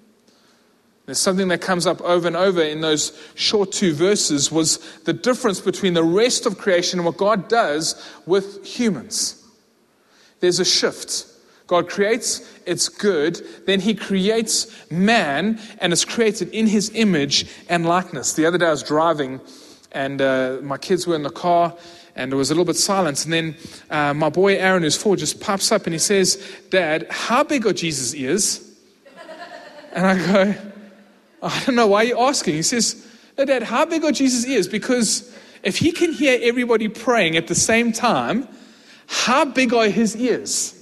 There's 1.07 1.19
something 1.19 1.47
that 1.47 1.61
comes 1.61 1.87
up 1.87 2.01
over 2.01 2.27
and 2.27 2.35
over 2.35 2.61
in 2.61 2.81
those 2.81 3.17
short 3.33 3.71
two 3.71 3.93
verses 3.93 4.51
was 4.51 4.77
the 5.05 5.13
difference 5.13 5.61
between 5.61 5.93
the 5.93 6.03
rest 6.03 6.45
of 6.45 6.57
creation 6.57 6.99
and 6.99 7.05
what 7.05 7.15
God 7.15 7.47
does 7.47 7.95
with 8.25 8.65
humans. 8.65 9.41
There's 10.41 10.59
a 10.59 10.65
shift. 10.65 11.25
God 11.65 11.89
creates, 11.89 12.41
it's 12.65 12.89
good. 12.89 13.41
Then 13.65 13.79
he 13.79 13.95
creates 13.95 14.91
man, 14.91 15.61
and 15.79 15.93
it's 15.93 16.03
created 16.03 16.49
in 16.49 16.67
his 16.67 16.91
image 16.93 17.47
and 17.69 17.85
likeness. 17.85 18.33
The 18.33 18.45
other 18.45 18.57
day 18.57 18.67
I 18.67 18.71
was 18.71 18.83
driving, 18.83 19.39
and 19.93 20.21
uh, 20.21 20.57
my 20.61 20.77
kids 20.77 21.07
were 21.07 21.15
in 21.15 21.23
the 21.23 21.29
car, 21.29 21.73
and 22.17 22.29
there 22.33 22.37
was 22.37 22.51
a 22.51 22.53
little 22.53 22.65
bit 22.65 22.75
silence. 22.75 23.23
And 23.23 23.33
then 23.33 23.55
uh, 23.89 24.13
my 24.13 24.29
boy 24.29 24.57
Aaron, 24.57 24.83
who's 24.83 24.97
four, 24.97 25.15
just 25.15 25.39
pops 25.39 25.71
up 25.71 25.85
and 25.85 25.93
he 25.93 25.99
says, 25.99 26.45
Dad, 26.69 27.07
how 27.09 27.45
big 27.45 27.65
are 27.65 27.71
Jesus' 27.71 28.13
ears? 28.13 28.75
And 29.93 30.05
I 30.05 30.27
go, 30.27 30.55
I 31.41 31.63
don't 31.65 31.75
know 31.75 31.88
why 31.88 32.03
you're 32.03 32.20
asking. 32.20 32.56
He 32.56 32.62
says, 32.63 33.06
no, 33.38 33.46
Dad, 33.46 33.63
how 33.63 33.86
big 33.86 34.03
are 34.03 34.12
Jesus' 34.12 34.46
ears? 34.46 34.67
Because 34.67 35.34
if 35.63 35.77
he 35.77 35.91
can 35.91 36.12
hear 36.12 36.39
everybody 36.41 36.88
praying 36.88 37.38
at 37.38 37.48
the 37.48 37.56
same 37.56 37.91
time, 37.91 38.48
how 39.08 39.46
big 39.46 39.74
are 39.74 39.88
his 39.88 40.15
ears? 40.15 40.74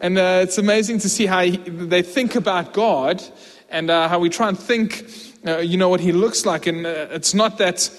And 0.00 0.18
uh, 0.18 0.40
it's 0.42 0.58
amazing 0.58 0.98
to 0.98 1.08
see 1.08 1.26
how 1.26 1.42
he, 1.42 1.56
they 1.56 2.02
think 2.02 2.34
about 2.34 2.72
God 2.72 3.22
and 3.70 3.90
uh, 3.90 4.08
how 4.08 4.18
we 4.18 4.28
try 4.28 4.48
and 4.48 4.58
think, 4.58 5.08
uh, 5.46 5.58
you 5.58 5.78
know, 5.78 5.88
what 5.88 6.00
he 6.00 6.12
looks 6.12 6.44
like. 6.44 6.66
And 6.66 6.84
uh, 6.84 7.06
it's 7.10 7.32
not 7.32 7.58
that 7.58 7.90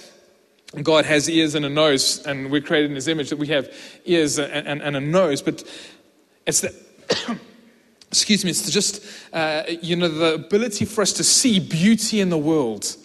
God 0.84 1.06
has 1.06 1.30
ears 1.30 1.56
and 1.56 1.66
a 1.66 1.70
nose, 1.70 2.24
and 2.26 2.52
we're 2.52 2.62
created 2.62 2.92
in 2.92 2.96
his 2.96 3.08
image, 3.08 3.30
that 3.30 3.40
we 3.40 3.48
have 3.48 3.74
ears 4.04 4.38
and, 4.38 4.68
and, 4.68 4.82
and 4.82 4.96
a 4.96 5.00
nose, 5.00 5.42
but 5.42 5.64
it's 6.46 6.62
that. 6.62 6.74
Excuse 8.16 8.46
me, 8.46 8.52
it's 8.52 8.70
just, 8.72 9.06
uh, 9.34 9.64
you 9.82 9.96
know, 9.96 10.08
the 10.08 10.36
ability 10.36 10.86
for 10.86 11.02
us 11.02 11.12
to 11.14 11.24
see 11.24 11.60
beauty 11.60 12.22
in 12.22 12.30
the 12.30 12.38
world 12.38 12.96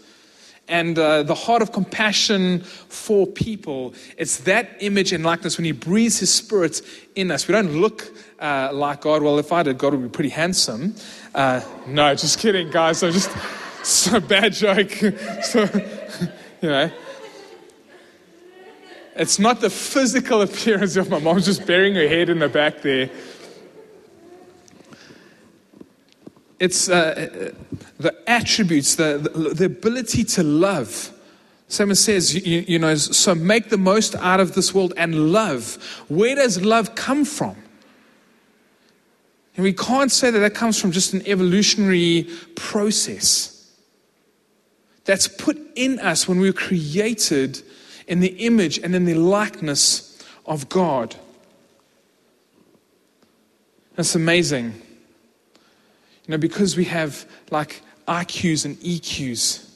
and 0.68 0.96
uh, 0.96 1.24
the 1.24 1.34
heart 1.34 1.62
of 1.62 1.72
compassion 1.72 2.60
for 2.60 3.26
people. 3.26 3.92
It's 4.16 4.38
that 4.38 4.70
image 4.78 5.12
and 5.12 5.24
likeness 5.24 5.58
when 5.58 5.64
He 5.64 5.72
breathes 5.72 6.20
His 6.20 6.32
Spirit 6.32 6.80
in 7.16 7.32
us. 7.32 7.48
We 7.48 7.52
don't 7.52 7.72
look 7.72 8.08
uh, 8.38 8.70
like 8.72 9.00
God. 9.00 9.22
Well, 9.22 9.38
if 9.40 9.52
I 9.52 9.64
did, 9.64 9.78
God 9.78 9.94
would 9.94 10.02
be 10.02 10.08
pretty 10.08 10.30
handsome. 10.30 10.94
Uh, 11.34 11.60
no, 11.88 12.14
just 12.14 12.38
kidding, 12.38 12.70
guys. 12.70 13.02
I'm 13.02 13.12
just, 13.12 13.30
so 13.82 14.20
bad 14.20 14.52
joke. 14.52 14.90
so, 15.42 15.64
you 16.62 16.68
know. 16.68 16.90
It's 19.16 19.40
not 19.40 19.60
the 19.60 19.70
physical 19.70 20.40
appearance 20.40 20.96
of 20.96 21.10
my 21.10 21.18
mom 21.18 21.40
just 21.40 21.66
burying 21.66 21.94
her 21.96 22.08
head 22.08 22.30
in 22.30 22.38
the 22.38 22.48
back 22.48 22.80
there. 22.82 23.10
It's 26.60 26.90
uh, 26.90 27.52
the 27.98 28.14
attributes, 28.30 28.96
the, 28.96 29.18
the, 29.18 29.54
the, 29.54 29.64
ability 29.64 30.24
to 30.24 30.42
love. 30.42 31.10
Someone 31.68 31.96
says, 31.96 32.34
you, 32.34 32.64
you 32.68 32.78
know, 32.78 32.94
so 32.96 33.34
make 33.34 33.70
the 33.70 33.78
most 33.78 34.14
out 34.16 34.40
of 34.40 34.54
this 34.54 34.74
world 34.74 34.92
and 34.98 35.32
love. 35.32 35.76
Where 36.08 36.34
does 36.36 36.62
love 36.62 36.94
come 36.94 37.24
from? 37.24 37.56
And 39.56 39.64
we 39.64 39.72
can't 39.72 40.12
say 40.12 40.30
that 40.30 40.38
that 40.38 40.54
comes 40.54 40.78
from 40.78 40.92
just 40.92 41.14
an 41.14 41.26
evolutionary 41.26 42.28
process. 42.56 43.72
That's 45.06 45.28
put 45.28 45.58
in 45.76 45.98
us 45.98 46.28
when 46.28 46.40
we 46.40 46.50
were 46.50 46.56
created 46.56 47.62
in 48.06 48.20
the 48.20 48.44
image 48.44 48.78
and 48.78 48.94
in 48.94 49.06
the 49.06 49.14
likeness 49.14 50.22
of 50.44 50.68
God. 50.68 51.16
That's 53.94 54.14
amazing. 54.14 54.74
You 56.30 56.36
know, 56.36 56.42
because 56.42 56.76
we 56.76 56.84
have 56.84 57.28
like 57.50 57.82
IQs 58.06 58.64
and 58.64 58.76
EQs, 58.76 59.68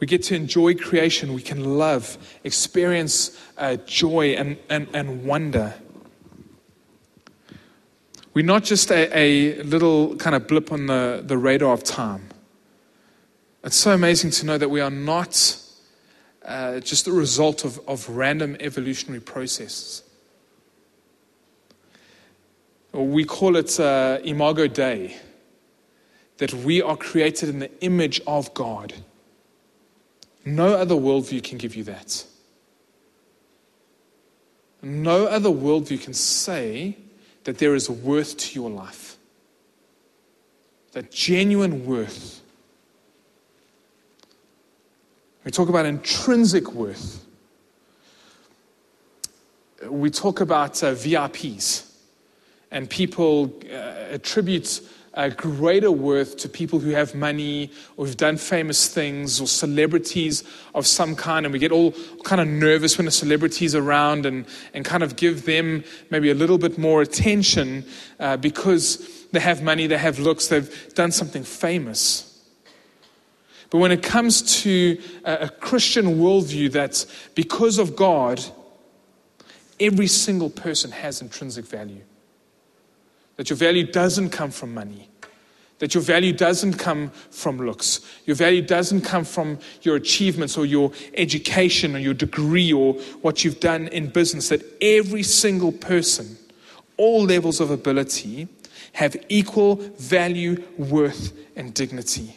we 0.00 0.06
get 0.08 0.24
to 0.24 0.34
enjoy 0.34 0.74
creation. 0.74 1.32
We 1.32 1.42
can 1.42 1.78
love, 1.78 2.18
experience 2.42 3.38
uh, 3.56 3.76
joy 3.86 4.30
and, 4.30 4.56
and, 4.68 4.88
and 4.92 5.24
wonder. 5.24 5.74
We're 8.34 8.44
not 8.44 8.64
just 8.64 8.90
a, 8.90 9.16
a 9.16 9.62
little 9.62 10.16
kind 10.16 10.34
of 10.34 10.48
blip 10.48 10.72
on 10.72 10.86
the, 10.86 11.22
the 11.24 11.38
radar 11.38 11.72
of 11.72 11.84
time. 11.84 12.26
It's 13.62 13.76
so 13.76 13.92
amazing 13.92 14.32
to 14.32 14.46
know 14.46 14.58
that 14.58 14.70
we 14.70 14.80
are 14.80 14.90
not 14.90 15.56
uh, 16.44 16.80
just 16.80 17.06
a 17.06 17.12
result 17.12 17.64
of, 17.64 17.78
of 17.86 18.08
random 18.08 18.56
evolutionary 18.58 19.20
processes. 19.20 20.02
We 22.92 23.24
call 23.24 23.56
it 23.56 23.78
uh, 23.78 24.18
Imago 24.24 24.66
Dei, 24.66 25.16
that 26.38 26.52
we 26.52 26.82
are 26.82 26.96
created 26.96 27.48
in 27.48 27.60
the 27.60 27.80
image 27.82 28.20
of 28.26 28.52
God. 28.54 28.94
No 30.44 30.74
other 30.74 30.94
worldview 30.94 31.42
can 31.42 31.58
give 31.58 31.76
you 31.76 31.84
that. 31.84 32.24
No 34.82 35.26
other 35.26 35.50
worldview 35.50 36.02
can 36.02 36.14
say 36.14 36.96
that 37.44 37.58
there 37.58 37.74
is 37.74 37.88
worth 37.88 38.36
to 38.38 38.54
your 38.54 38.70
life, 38.70 39.16
that 40.92 41.12
genuine 41.12 41.86
worth. 41.86 42.42
We 45.44 45.50
talk 45.50 45.68
about 45.68 45.86
intrinsic 45.86 46.72
worth. 46.72 47.24
We 49.88 50.10
talk 50.10 50.40
about 50.40 50.82
uh, 50.82 50.92
VIPs 50.92 51.89
and 52.70 52.88
people 52.88 53.52
uh, 53.70 54.14
attribute 54.14 54.80
a 55.14 55.28
greater 55.28 55.90
worth 55.90 56.36
to 56.36 56.48
people 56.48 56.78
who 56.78 56.90
have 56.90 57.14
money 57.14 57.70
or 57.96 58.06
who've 58.06 58.16
done 58.16 58.36
famous 58.36 58.86
things 58.86 59.40
or 59.40 59.46
celebrities 59.46 60.44
of 60.74 60.86
some 60.86 61.16
kind. 61.16 61.44
And 61.44 61.52
we 61.52 61.58
get 61.58 61.72
all 61.72 61.92
kind 62.22 62.40
of 62.40 62.46
nervous 62.46 62.96
when 62.96 63.08
a 63.08 63.10
celebrity's 63.10 63.74
around 63.74 64.24
and, 64.24 64.46
and 64.72 64.84
kind 64.84 65.02
of 65.02 65.16
give 65.16 65.46
them 65.46 65.82
maybe 66.10 66.30
a 66.30 66.34
little 66.34 66.58
bit 66.58 66.78
more 66.78 67.02
attention 67.02 67.84
uh, 68.20 68.36
because 68.36 69.26
they 69.32 69.40
have 69.40 69.62
money, 69.62 69.88
they 69.88 69.98
have 69.98 70.20
looks, 70.20 70.46
they've 70.46 70.94
done 70.94 71.10
something 71.10 71.42
famous. 71.42 72.26
But 73.70 73.78
when 73.78 73.92
it 73.92 74.02
comes 74.02 74.62
to 74.62 75.00
a, 75.24 75.34
a 75.34 75.48
Christian 75.48 76.18
worldview 76.18 76.72
that 76.72 77.04
because 77.34 77.78
of 77.78 77.96
God, 77.96 78.44
every 79.80 80.06
single 80.06 80.50
person 80.50 80.92
has 80.92 81.20
intrinsic 81.20 81.64
value. 81.64 82.02
That 83.40 83.48
your 83.48 83.56
value 83.56 83.84
doesn't 83.84 84.28
come 84.32 84.50
from 84.50 84.74
money. 84.74 85.08
That 85.78 85.94
your 85.94 86.02
value 86.02 86.34
doesn't 86.34 86.74
come 86.74 87.08
from 87.30 87.56
looks. 87.56 88.00
Your 88.26 88.36
value 88.36 88.60
doesn't 88.60 89.00
come 89.00 89.24
from 89.24 89.58
your 89.80 89.96
achievements 89.96 90.58
or 90.58 90.66
your 90.66 90.92
education 91.14 91.96
or 91.96 92.00
your 92.00 92.12
degree 92.12 92.70
or 92.70 92.92
what 93.22 93.42
you've 93.42 93.58
done 93.58 93.88
in 93.88 94.08
business. 94.08 94.50
That 94.50 94.62
every 94.82 95.22
single 95.22 95.72
person, 95.72 96.36
all 96.98 97.24
levels 97.24 97.60
of 97.60 97.70
ability, 97.70 98.46
have 98.92 99.16
equal 99.30 99.76
value, 99.76 100.62
worth, 100.76 101.32
and 101.56 101.72
dignity. 101.72 102.36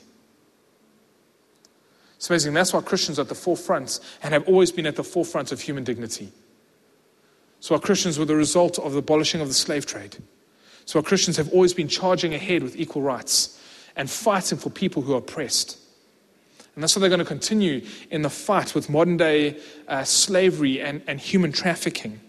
It's 2.15 2.29
amazing. 2.29 2.53
That's 2.53 2.71
why 2.71 2.79
Christians 2.79 3.19
are 3.19 3.23
at 3.23 3.27
the 3.27 3.35
forefront 3.35 3.99
and 4.23 4.33
have 4.33 4.47
always 4.47 4.71
been 4.71 4.85
at 4.85 4.95
the 4.95 5.03
forefront 5.03 5.51
of 5.51 5.59
human 5.59 5.83
dignity. 5.83 6.31
So 7.59 7.75
our 7.75 7.81
Christians 7.81 8.17
were 8.17 8.23
the 8.23 8.37
result 8.37 8.79
of 8.79 8.93
the 8.93 8.99
abolishing 8.99 9.41
of 9.41 9.49
the 9.49 9.53
slave 9.53 9.85
trade. 9.85 10.15
So 10.85 10.99
our 10.99 11.03
Christians 11.03 11.37
have 11.37 11.49
always 11.49 11.73
been 11.73 11.87
charging 11.87 12.33
ahead 12.33 12.63
with 12.63 12.75
equal 12.75 13.01
rights 13.01 13.59
and 13.95 14.09
fighting 14.09 14.57
for 14.57 14.69
people 14.69 15.01
who 15.01 15.13
are 15.13 15.19
oppressed. 15.19 15.77
And 16.75 16.83
that's 16.83 16.95
how 16.95 17.01
they're 17.01 17.09
going 17.09 17.19
to 17.19 17.25
continue 17.25 17.85
in 18.09 18.23
the 18.23 18.29
fight 18.29 18.73
with 18.73 18.89
modern 18.89 19.17
day 19.17 19.57
uh, 19.87 20.03
slavery 20.03 20.81
and, 20.81 21.03
and 21.05 21.19
human 21.19 21.51
trafficking. 21.51 22.19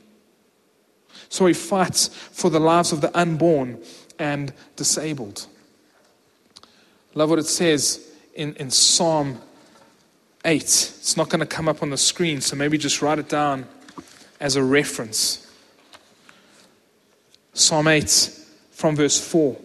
So 1.31 1.47
he 1.47 1.55
fights 1.55 2.09
for 2.09 2.51
the 2.51 2.61
lives 2.61 2.93
of 2.93 3.01
the 3.01 3.17
unborn 3.17 3.83
and 4.19 4.53
disabled. 4.77 5.47
Love 7.15 7.31
what 7.31 7.39
it 7.39 7.47
says 7.47 8.07
in, 8.35 8.55
in 8.57 8.71
Psalm 8.71 9.41
8. 10.45 10.63
It's 10.63 11.17
not 11.17 11.31
going 11.31 11.41
to 11.41 11.47
come 11.47 11.69
up 11.69 11.83
on 11.83 11.91
the 11.91 11.97
screen, 11.97 12.41
so 12.41 12.55
maybe 12.57 12.77
just 12.77 13.01
write 13.01 13.19
it 13.19 13.29
down 13.29 13.67
as 14.41 14.57
a 14.57 14.63
reference. 14.63 15.41
Psalm 17.55 17.89
8 17.89 18.44
from 18.85 18.97
verse 18.97 19.19
4. 19.19 19.57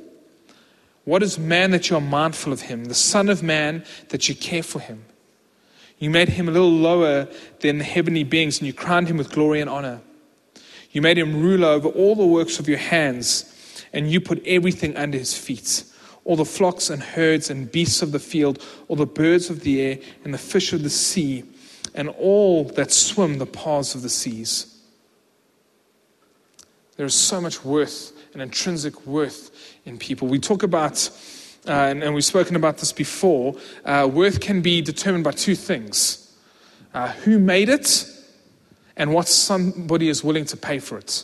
What 1.04 1.22
is 1.24 1.38
man 1.38 1.72
that 1.72 1.90
you 1.90 1.98
are 1.98 2.02
mindful 2.02 2.54
of 2.54 2.62
him, 2.62 2.86
the 2.86 2.94
Son 2.94 3.28
of 3.28 3.44
Man 3.44 3.84
that 4.12 4.30
you 4.30 4.34
care 4.34 4.64
for 4.64 4.80
him? 4.80 5.04
You 5.98 6.10
made 6.10 6.30
him 6.30 6.48
a 6.48 6.52
little 6.52 6.72
lower 6.72 7.28
than 7.60 7.80
the 7.80 7.84
heavenly 7.84 8.24
beings, 8.24 8.60
and 8.60 8.68
you 8.68 8.72
crowned 8.72 9.10
him 9.10 9.18
with 9.18 9.30
glory 9.30 9.60
and 9.60 9.70
honor. 9.70 10.00
You 10.92 11.02
made 11.02 11.18
him 11.18 11.42
ruler 11.42 11.68
over 11.68 11.90
all 11.90 12.16
the 12.16 12.26
works 12.26 12.60
of 12.60 12.70
your 12.70 12.78
hands, 12.78 13.84
and 13.92 14.10
you 14.10 14.22
put 14.22 14.42
everything 14.48 14.96
under 14.96 15.18
his 15.18 15.38
feet 15.38 15.84
all 16.24 16.38
the 16.38 16.46
flocks 16.46 16.90
and 16.90 17.04
herds 17.04 17.50
and 17.50 17.70
beasts 17.70 18.02
of 18.02 18.14
the 18.14 18.20
field, 18.20 18.64
all 18.88 18.96
the 18.96 19.06
birds 19.06 19.50
of 19.50 19.62
the 19.62 19.82
air, 19.82 20.00
and 20.24 20.34
the 20.34 20.38
fish 20.38 20.72
of 20.72 20.82
the 20.84 20.90
sea, 20.90 21.44
and 21.94 22.08
all 22.08 22.64
that 22.64 22.90
swim 22.90 23.38
the 23.38 23.46
paths 23.46 23.96
of 23.96 24.02
the 24.02 24.10
seas. 24.10 24.82
There 26.96 27.06
is 27.06 27.16
so 27.16 27.42
much 27.42 27.66
worth 27.66 28.14
an 28.34 28.42
intrinsic 28.42 29.06
worth 29.06 29.78
in 29.86 29.98
people. 29.98 30.28
We 30.28 30.40
talk 30.40 30.64
about, 30.64 31.10
uh, 31.68 31.72
and, 31.72 32.04
and, 32.04 32.14
we've 32.14 32.26
spoken 32.26 32.56
about 32.56 32.78
this 32.78 32.92
before, 32.92 33.56
uh, 33.86 34.10
worth 34.12 34.40
can 34.40 34.62
be 34.62 34.82
determined 34.82 35.24
by 35.24 35.32
two 35.32 35.56
things 35.56 36.36
uh, 36.94 37.10
who 37.10 37.40
made 37.40 37.70
it 37.70 38.06
and 38.98 39.14
what 39.14 39.28
somebody 39.28 40.10
is 40.10 40.24
willing 40.24 40.46
to 40.46 40.58
pay 40.58 40.80
for 40.80 40.98
it. 40.98 41.24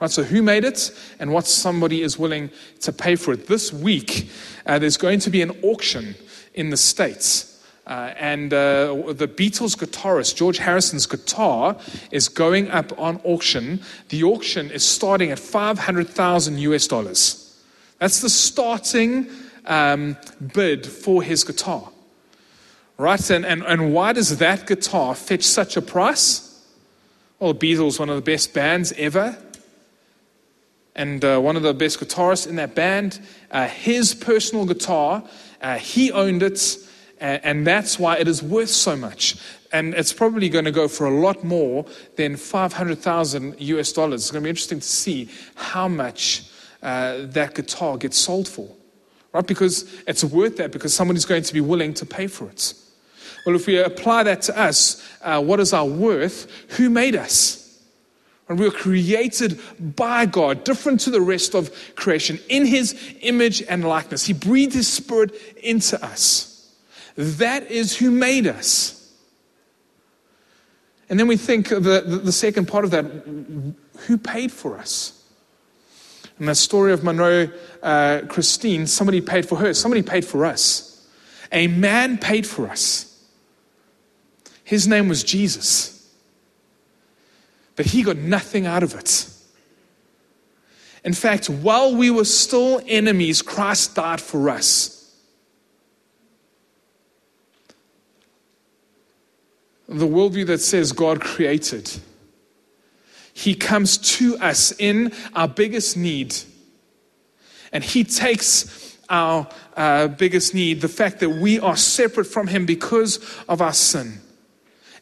Right, 0.00 0.10
so 0.10 0.22
who 0.22 0.42
made 0.42 0.64
it 0.64 0.90
and 1.18 1.32
what 1.32 1.46
somebody 1.46 2.02
is 2.02 2.18
willing 2.18 2.50
to 2.80 2.92
pay 2.92 3.16
for 3.16 3.32
it. 3.32 3.46
This 3.46 3.72
week, 3.72 4.30
uh, 4.66 4.78
there's 4.78 4.98
going 4.98 5.20
to 5.20 5.30
be 5.30 5.40
an 5.40 5.52
auction 5.62 6.14
in 6.52 6.68
the 6.70 6.76
States. 6.76 7.55
Uh, 7.86 8.12
and 8.18 8.52
uh, 8.52 9.12
the 9.12 9.28
Beatles 9.28 9.76
guitarist, 9.76 10.34
George 10.34 10.58
Harrison's 10.58 11.06
guitar, 11.06 11.76
is 12.10 12.28
going 12.28 12.68
up 12.70 12.98
on 12.98 13.20
auction. 13.22 13.80
The 14.08 14.24
auction 14.24 14.72
is 14.72 14.84
starting 14.84 15.30
at 15.30 15.38
500,000 15.38 16.58
US 16.58 16.88
dollars. 16.88 17.62
That's 18.00 18.20
the 18.20 18.28
starting 18.28 19.28
um, 19.66 20.16
bid 20.52 20.84
for 20.84 21.22
his 21.22 21.44
guitar. 21.44 21.90
Right? 22.98 23.30
And, 23.30 23.46
and, 23.46 23.62
and 23.62 23.94
why 23.94 24.12
does 24.12 24.38
that 24.38 24.66
guitar 24.66 25.14
fetch 25.14 25.44
such 25.44 25.76
a 25.76 25.82
price? 25.82 26.42
Well, 27.38 27.52
the 27.52 27.58
Beatles, 27.58 28.00
one 28.00 28.08
of 28.08 28.16
the 28.16 28.22
best 28.22 28.52
bands 28.52 28.92
ever. 28.96 29.38
And 30.96 31.24
uh, 31.24 31.38
one 31.38 31.56
of 31.56 31.62
the 31.62 31.74
best 31.74 32.00
guitarists 32.00 32.48
in 32.48 32.56
that 32.56 32.74
band, 32.74 33.20
uh, 33.50 33.68
his 33.68 34.14
personal 34.14 34.64
guitar, 34.64 35.22
uh, 35.60 35.76
he 35.76 36.10
owned 36.10 36.42
it 36.42 36.78
and, 37.20 37.66
that's 37.66 37.98
why 37.98 38.16
it 38.16 38.28
is 38.28 38.42
worth 38.42 38.68
so 38.68 38.96
much. 38.96 39.36
And 39.72 39.94
it's 39.94 40.12
probably 40.12 40.48
going 40.48 40.64
to 40.64 40.72
go 40.72 40.88
for 40.88 41.06
a 41.06 41.10
lot 41.10 41.44
more 41.44 41.86
than 42.16 42.36
500,000 42.36 43.56
US 43.58 43.92
dollars. 43.92 44.22
It's 44.22 44.30
going 44.30 44.42
to 44.42 44.46
be 44.46 44.50
interesting 44.50 44.80
to 44.80 44.86
see 44.86 45.30
how 45.54 45.88
much 45.88 46.44
uh, 46.82 47.18
that 47.20 47.54
guitar 47.54 47.96
gets 47.96 48.16
sold 48.16 48.48
for. 48.48 48.68
Right? 49.32 49.46
Because 49.46 49.84
it's 50.06 50.24
worth 50.24 50.56
that 50.58 50.72
because 50.72 50.94
somebody's 50.94 51.24
going 51.24 51.42
to 51.42 51.52
be 51.52 51.60
willing 51.60 51.94
to 51.94 52.06
pay 52.06 52.26
for 52.26 52.48
it. 52.48 52.74
Well, 53.44 53.54
if 53.54 53.66
we 53.66 53.78
apply 53.78 54.24
that 54.24 54.42
to 54.42 54.58
us, 54.58 55.06
uh, 55.22 55.42
what 55.42 55.60
is 55.60 55.72
our 55.72 55.84
worth? 55.84 56.50
Who 56.76 56.90
made 56.90 57.14
us? 57.14 57.62
And 58.48 58.58
we 58.58 58.66
were 58.66 58.72
created 58.72 59.60
by 59.96 60.26
God, 60.26 60.64
different 60.64 61.00
to 61.00 61.10
the 61.10 61.20
rest 61.20 61.54
of 61.54 61.70
creation, 61.96 62.38
in 62.48 62.64
His 62.64 63.16
image 63.22 63.62
and 63.62 63.84
likeness. 63.84 64.24
He 64.24 64.32
breathed 64.32 64.74
His 64.74 64.88
Spirit 64.88 65.34
into 65.62 66.02
us. 66.04 66.55
That 67.16 67.70
is 67.70 67.96
who 67.96 68.10
made 68.10 68.46
us. 68.46 68.92
And 71.08 71.18
then 71.18 71.28
we 71.28 71.36
think 71.36 71.68
the, 71.68 72.20
the, 72.24 72.32
second 72.32 72.66
part 72.66 72.84
of 72.84 72.90
that 72.90 73.04
who 73.04 74.18
paid 74.18 74.50
for 74.50 74.76
us? 74.76 75.12
In 76.38 76.46
the 76.46 76.54
story 76.54 76.92
of 76.92 77.04
Monroe 77.04 77.48
uh, 77.82 78.22
Christine, 78.28 78.86
somebody 78.86 79.20
paid 79.20 79.48
for 79.48 79.56
her, 79.56 79.72
somebody 79.72 80.02
paid 80.02 80.24
for 80.24 80.44
us. 80.44 81.06
A 81.52 81.68
man 81.68 82.18
paid 82.18 82.46
for 82.46 82.68
us. 82.68 83.24
His 84.64 84.88
name 84.88 85.08
was 85.08 85.22
Jesus. 85.22 86.12
But 87.76 87.86
he 87.86 88.02
got 88.02 88.16
nothing 88.16 88.66
out 88.66 88.82
of 88.82 88.94
it. 88.94 89.30
In 91.04 91.12
fact, 91.12 91.48
while 91.48 91.94
we 91.94 92.10
were 92.10 92.24
still 92.24 92.82
enemies, 92.86 93.42
Christ 93.42 93.94
died 93.94 94.20
for 94.20 94.50
us. 94.50 94.95
The 99.98 100.06
worldview 100.06 100.46
that 100.46 100.58
says 100.58 100.92
God 100.92 101.20
created. 101.20 101.90
He 103.32 103.54
comes 103.54 103.98
to 104.16 104.38
us 104.38 104.72
in 104.78 105.12
our 105.34 105.48
biggest 105.48 105.96
need. 105.96 106.34
And 107.72 107.84
He 107.84 108.04
takes 108.04 108.96
our 109.08 109.48
uh, 109.76 110.08
biggest 110.08 110.54
need, 110.54 110.80
the 110.80 110.88
fact 110.88 111.20
that 111.20 111.30
we 111.30 111.60
are 111.60 111.76
separate 111.76 112.24
from 112.24 112.46
Him 112.46 112.64
because 112.64 113.18
of 113.48 113.60
our 113.60 113.74
sin. 113.74 114.20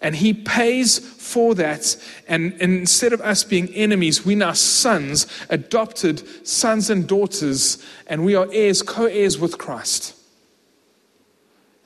And 0.00 0.16
He 0.16 0.34
pays 0.34 0.98
for 0.98 1.54
that. 1.54 1.96
And, 2.26 2.52
and 2.54 2.74
instead 2.74 3.12
of 3.12 3.20
us 3.20 3.44
being 3.44 3.68
enemies, 3.68 4.26
we 4.26 4.34
now 4.34 4.52
sons, 4.52 5.26
adopted 5.48 6.46
sons 6.46 6.90
and 6.90 7.06
daughters, 7.06 7.84
and 8.06 8.24
we 8.24 8.34
are 8.34 8.48
heirs, 8.52 8.82
co 8.82 9.06
heirs 9.06 9.38
with 9.38 9.58
Christ. 9.58 10.14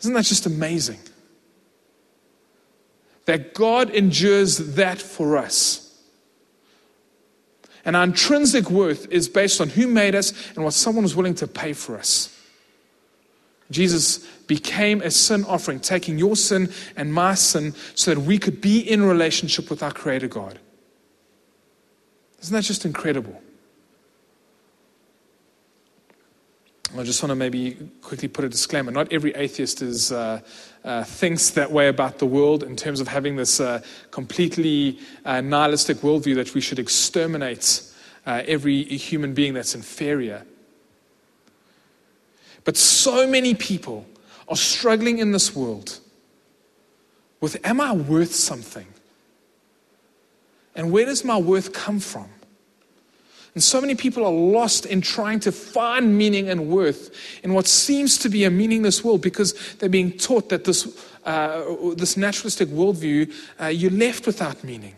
Isn't 0.01 0.14
that 0.14 0.25
just 0.25 0.47
amazing? 0.47 0.99
That 3.29 3.53
God 3.53 3.91
endures 3.91 4.57
that 4.77 4.99
for 4.99 5.37
us. 5.37 5.95
And 7.85 7.95
our 7.95 8.05
intrinsic 8.05 8.71
worth 8.71 9.07
is 9.12 9.29
based 9.29 9.61
on 9.61 9.69
who 9.69 9.87
made 9.87 10.14
us 10.14 10.33
and 10.55 10.64
what 10.64 10.73
someone 10.73 11.03
was 11.03 11.14
willing 11.14 11.35
to 11.35 11.47
pay 11.47 11.75
for 11.75 11.99
us. 11.99 12.35
Jesus 13.71 14.21
became 14.47 15.03
a 15.03 15.11
sin 15.11 15.45
offering, 15.45 15.79
taking 15.79 16.17
your 16.17 16.37
sin 16.37 16.73
and 16.97 17.12
my 17.12 17.35
sin 17.35 17.75
so 17.95 18.14
that 18.14 18.21
we 18.23 18.38
could 18.38 18.62
be 18.62 18.81
in 18.81 19.03
relationship 19.03 19.69
with 19.69 19.83
our 19.83 19.93
Creator 19.93 20.29
God. 20.29 20.59
Isn't 22.41 22.55
that 22.55 22.64
just 22.64 22.87
incredible? 22.87 23.43
I 26.96 27.03
just 27.03 27.22
want 27.22 27.31
to 27.31 27.37
maybe 27.37 27.77
quickly 28.01 28.29
put 28.29 28.46
a 28.46 28.48
disclaimer. 28.48 28.90
Not 28.90 29.12
every 29.12 29.35
atheist 29.35 29.83
is, 29.83 30.11
uh, 30.11 30.40
uh, 30.85 31.05
thinks 31.05 31.51
that 31.51 31.70
way 31.70 31.88
about 31.88 32.18
the 32.18 32.24
world 32.24 32.62
in 32.62 32.77
terms 32.77 33.01
of 33.01 33.09
having 33.09 33.37
this 33.37 33.61
uh, 33.61 33.83
completely 34.11 34.98
uh, 35.24 35.42
nihilistic 35.42 35.98
worldview 35.98 36.35
that 36.37 36.55
we 36.55 36.62
should 36.62 36.79
exterminate 36.79 37.83
uh, 38.27 38.42
every 38.46 38.85
human 38.85 39.35
being 39.35 39.53
that's 39.53 39.74
inferior. 39.74 40.44
But 42.64 42.79
so 42.79 43.27
many 43.27 43.55
people 43.55 44.07
are 44.48 44.57
struggling 44.57 45.18
in 45.18 45.33
this 45.33 45.55
world 45.55 46.01
with 47.40 47.59
Am 47.64 47.83
I 47.83 47.92
worth 47.92 48.35
something? 48.35 48.87
And 50.74 50.90
where 50.90 51.05
does 51.05 51.22
my 51.22 51.37
worth 51.37 51.72
come 51.72 52.01
from? 52.01 52.29
And 53.59 53.62
so 53.64 53.81
many 53.81 53.97
people 53.97 54.25
are 54.25 54.31
lost 54.31 54.87
in 54.87 55.01
trying 55.01 55.40
to 55.40 55.51
find 55.51 56.16
meaning 56.16 56.49
and 56.49 56.68
worth 56.68 57.11
in 57.42 57.55
what 57.55 57.66
seems 57.66 58.16
to 58.18 58.29
be 58.29 58.44
a 58.44 58.53
meaningless 58.53 59.03
world 59.03 59.21
because 59.21 59.53
they're 59.79 59.88
being 59.88 60.16
taught 60.16 60.51
that 60.51 60.62
this, 60.62 60.87
uh, 61.25 61.64
this 61.97 62.16
naturalistic 62.16 62.68
worldview, 62.68 63.35
uh, 63.61 63.66
you're 63.66 63.90
left 63.90 64.29
without 64.29 64.62
meaning. 64.62 64.94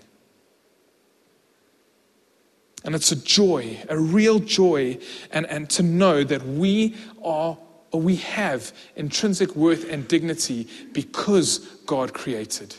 And 2.85 2.95
it's 2.95 3.11
a 3.11 3.17
joy, 3.17 3.79
a 3.89 3.99
real 3.99 4.41
joy, 4.41 4.99
and, 5.33 5.47
and 5.47 5.71
to 5.71 5.83
know 5.83 6.23
that 6.23 6.47
we 6.47 6.97
are 7.25 7.57
or 7.93 8.01
we 8.03 8.17
have 8.17 8.75
intrinsic 8.95 9.57
worth 9.57 9.89
and 9.91 10.07
dignity 10.07 10.69
because 10.93 11.61
God 11.87 12.13
created. 12.13 12.77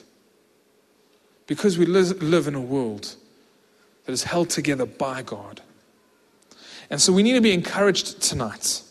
Because 1.48 1.80
we 1.80 1.88
live 1.88 2.48
in 2.48 2.54
a 2.54 2.62
world 2.62 3.15
that 4.06 4.12
is 4.12 4.26
held 4.26 4.52
together 4.52 4.86
by 4.86 5.24
God. 5.24 5.60
And 6.91 7.01
so 7.01 7.13
we 7.13 7.23
need 7.23 7.34
to 7.34 7.41
be 7.41 7.54
encouraged 7.54 8.21
tonight 8.21 8.84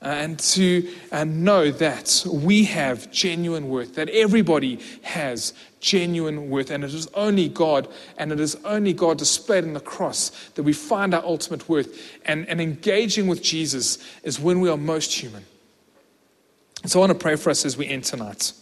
uh, 0.00 0.06
and 0.06 0.38
to 0.38 0.88
uh, 1.10 1.24
know 1.24 1.72
that 1.72 2.24
we 2.32 2.64
have 2.66 3.10
genuine 3.10 3.68
worth, 3.68 3.96
that 3.96 4.08
everybody 4.08 4.78
has 5.02 5.52
genuine 5.80 6.48
worth, 6.48 6.70
and 6.70 6.84
it 6.84 6.94
is 6.94 7.08
only 7.08 7.48
God, 7.48 7.88
and 8.16 8.30
it 8.30 8.38
is 8.38 8.56
only 8.64 8.92
God 8.92 9.18
displayed 9.18 9.64
in 9.64 9.72
the 9.72 9.80
cross 9.80 10.30
that 10.54 10.62
we 10.62 10.72
find 10.72 11.12
our 11.12 11.24
ultimate 11.24 11.68
worth. 11.68 12.18
And, 12.24 12.48
and 12.48 12.60
engaging 12.60 13.26
with 13.26 13.42
Jesus 13.42 13.98
is 14.22 14.38
when 14.38 14.60
we 14.60 14.70
are 14.70 14.76
most 14.76 15.12
human. 15.12 15.44
So 16.86 17.00
I 17.00 17.06
want 17.06 17.18
to 17.18 17.18
pray 17.18 17.34
for 17.34 17.50
us 17.50 17.64
as 17.64 17.76
we 17.76 17.88
end 17.88 18.04
tonight. 18.04 18.52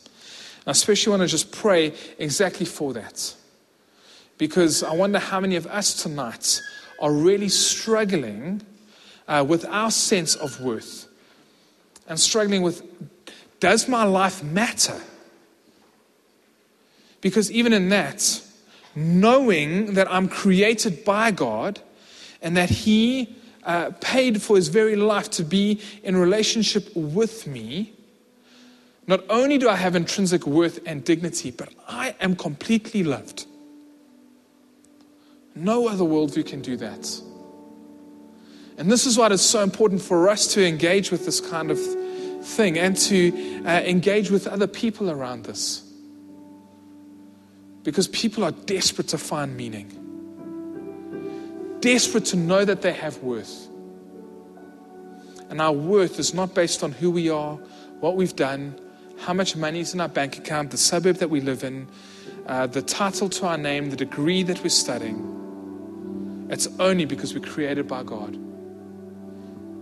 I 0.67 0.71
especially 0.71 1.11
want 1.11 1.23
to 1.23 1.29
just 1.29 1.53
pray 1.53 1.93
exactly 2.19 2.65
for 2.65 2.95
that. 2.95 3.35
Because 4.39 4.83
I 4.83 4.95
wonder 4.95 5.19
how 5.19 5.41
many 5.41 5.57
of 5.57 5.67
us 5.67 6.03
tonight 6.03 6.63
are 7.01 7.13
really 7.13 7.49
struggling 7.49 8.63
uh, 9.27 9.45
with 9.47 9.65
our 9.67 9.91
sense 9.91 10.35
of 10.35 10.61
worth 10.61 11.07
and 12.09 12.19
struggling 12.19 12.63
with 12.63 12.83
does 13.61 13.89
my 13.89 14.05
life 14.05 14.43
matter? 14.43 15.01
Because 17.21 17.51
even 17.51 17.73
in 17.73 17.89
that, 17.89 18.43
knowing 18.95 19.95
that 19.95 20.11
I'm 20.11 20.29
created 20.29 21.05
by 21.05 21.31
God 21.31 21.81
and 22.41 22.57
that 22.57 22.71
He 22.71 23.37
uh, 23.65 23.91
paid 24.01 24.41
for 24.41 24.57
His 24.57 24.69
very 24.69 24.97
life 24.97 25.31
to 25.31 25.45
be 25.45 25.81
in 26.05 26.17
relationship 26.17 26.95
with 26.95 27.47
me, 27.47 27.93
not 29.07 29.25
only 29.29 29.59
do 29.59 29.69
I 29.69 29.77
have 29.77 29.97
intrinsic 29.97 30.47
worth 30.47 30.79
and 30.87 31.05
dignity, 31.05 31.51
but 31.51 31.71
I 31.89 32.15
am 32.21 32.37
completely 32.37 33.03
loved. 33.03 33.47
No 35.59 35.89
other 35.89 36.05
worldview 36.05 36.47
can 36.47 36.63
do 36.63 36.77
that. 36.77 37.21
And 38.77 38.93
this 38.93 39.07
is 39.07 39.19
why 39.19 39.27
it's 39.27 39.43
so 39.43 39.61
important 39.65 40.01
for 40.01 40.29
us 40.29 40.47
to 40.55 40.65
engage 40.65 41.11
with 41.11 41.27
this 41.27 41.41
kind 41.41 41.73
of 41.73 41.81
thing 42.45 42.79
and 42.79 42.97
to 42.97 43.65
uh, 43.67 43.83
engage 43.85 44.31
with 44.31 44.47
other 44.47 44.69
people 44.69 45.11
around 45.11 45.47
this. 45.47 45.83
Because 47.83 48.07
people 48.07 48.45
are 48.45 48.53
desperate 48.53 49.09
to 49.09 49.19
find 49.19 49.57
meaning, 49.57 49.89
desperate 51.81 52.27
to 52.27 52.37
know 52.37 52.65
that 52.65 52.83
they 52.83 52.93
have 52.93 53.19
worth. 53.19 53.67
And 55.51 55.61
our 55.61 55.73
worth 55.73 56.21
is 56.21 56.35
not 56.35 56.55
based 56.55 56.85
on 56.85 56.93
who 56.93 57.11
we 57.11 57.31
are, 57.31 57.57
what 57.99 58.15
we've 58.15 58.37
done, 58.37 58.79
how 59.19 59.33
much 59.33 59.57
money 59.57 59.81
is 59.81 59.93
in 59.93 60.01
our 60.01 60.09
bank 60.09 60.39
account, 60.39 60.71
the 60.71 60.77
suburb 60.77 61.17
that 61.17 61.31
we 61.31 61.41
live 61.41 61.65
in, 61.65 61.89
uh, 62.47 62.69
the 62.69 62.83
title 62.83 63.29
to 63.29 63.47
our 63.47 63.59
name, 63.59 63.91
the 63.91 63.97
degree 63.97 64.45
that 64.45 64.63
we're 64.63 64.69
studying. 64.69 65.38
It's 66.51 66.69
only 66.79 67.05
because 67.05 67.35
we're 67.35 67.49
created 67.49 67.87
by 67.87 68.03
God 68.03 68.39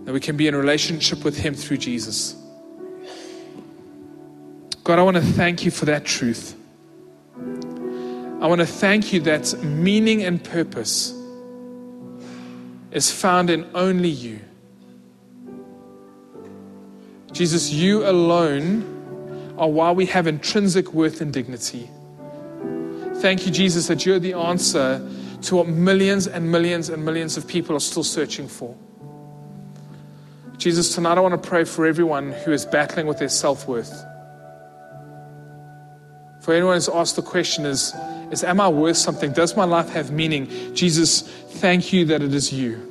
that 0.05 0.13
we 0.13 0.19
can 0.19 0.37
be 0.37 0.47
in 0.47 0.55
relationship 0.55 1.23
with 1.23 1.37
Him 1.37 1.53
through 1.53 1.77
Jesus. 1.77 2.35
God, 4.83 4.99
I 4.99 5.03
want 5.03 5.17
to 5.17 5.23
thank 5.23 5.65
you 5.65 5.71
for 5.71 5.85
that 5.85 6.05
truth. 6.05 6.55
I 8.39 8.47
want 8.47 8.61
to 8.61 8.67
thank 8.67 9.11
you 9.11 9.19
that 9.21 9.53
meaning 9.63 10.23
and 10.23 10.41
purpose 10.41 11.13
is 12.91 13.11
found 13.11 13.49
in 13.49 13.69
only 13.73 14.09
you. 14.09 14.39
Jesus, 17.31 17.69
you 17.71 18.07
alone 18.07 19.55
are 19.57 19.69
why 19.69 19.91
we 19.91 20.05
have 20.05 20.27
intrinsic 20.27 20.93
worth 20.93 21.19
and 21.19 21.33
dignity. 21.33 21.89
Thank 23.15 23.45
you, 23.45 23.51
Jesus, 23.51 23.87
that 23.87 24.05
you're 24.05 24.19
the 24.19 24.33
answer 24.33 24.99
to 25.41 25.55
what 25.55 25.67
millions 25.67 26.27
and 26.27 26.51
millions 26.51 26.89
and 26.89 27.03
millions 27.03 27.37
of 27.37 27.47
people 27.47 27.75
are 27.75 27.79
still 27.79 28.03
searching 28.03 28.47
for. 28.47 28.75
Jesus, 30.57 30.95
tonight 30.95 31.17
I 31.17 31.21
want 31.21 31.41
to 31.41 31.49
pray 31.49 31.63
for 31.63 31.85
everyone 31.85 32.31
who 32.31 32.51
is 32.51 32.65
battling 32.65 33.05
with 33.05 33.19
their 33.19 33.29
self 33.29 33.67
worth. 33.67 34.03
For 36.41 36.53
anyone 36.53 36.75
who's 36.75 36.89
asked 36.89 37.15
the 37.15 37.21
question 37.21 37.65
is, 37.65 37.93
is 38.31 38.43
Am 38.43 38.59
I 38.59 38.67
worth 38.67 38.97
something? 38.97 39.31
Does 39.33 39.55
my 39.55 39.65
life 39.65 39.89
have 39.89 40.11
meaning? 40.11 40.49
Jesus, 40.73 41.21
thank 41.21 41.93
you 41.93 42.05
that 42.05 42.21
it 42.21 42.33
is 42.33 42.51
you. 42.51 42.83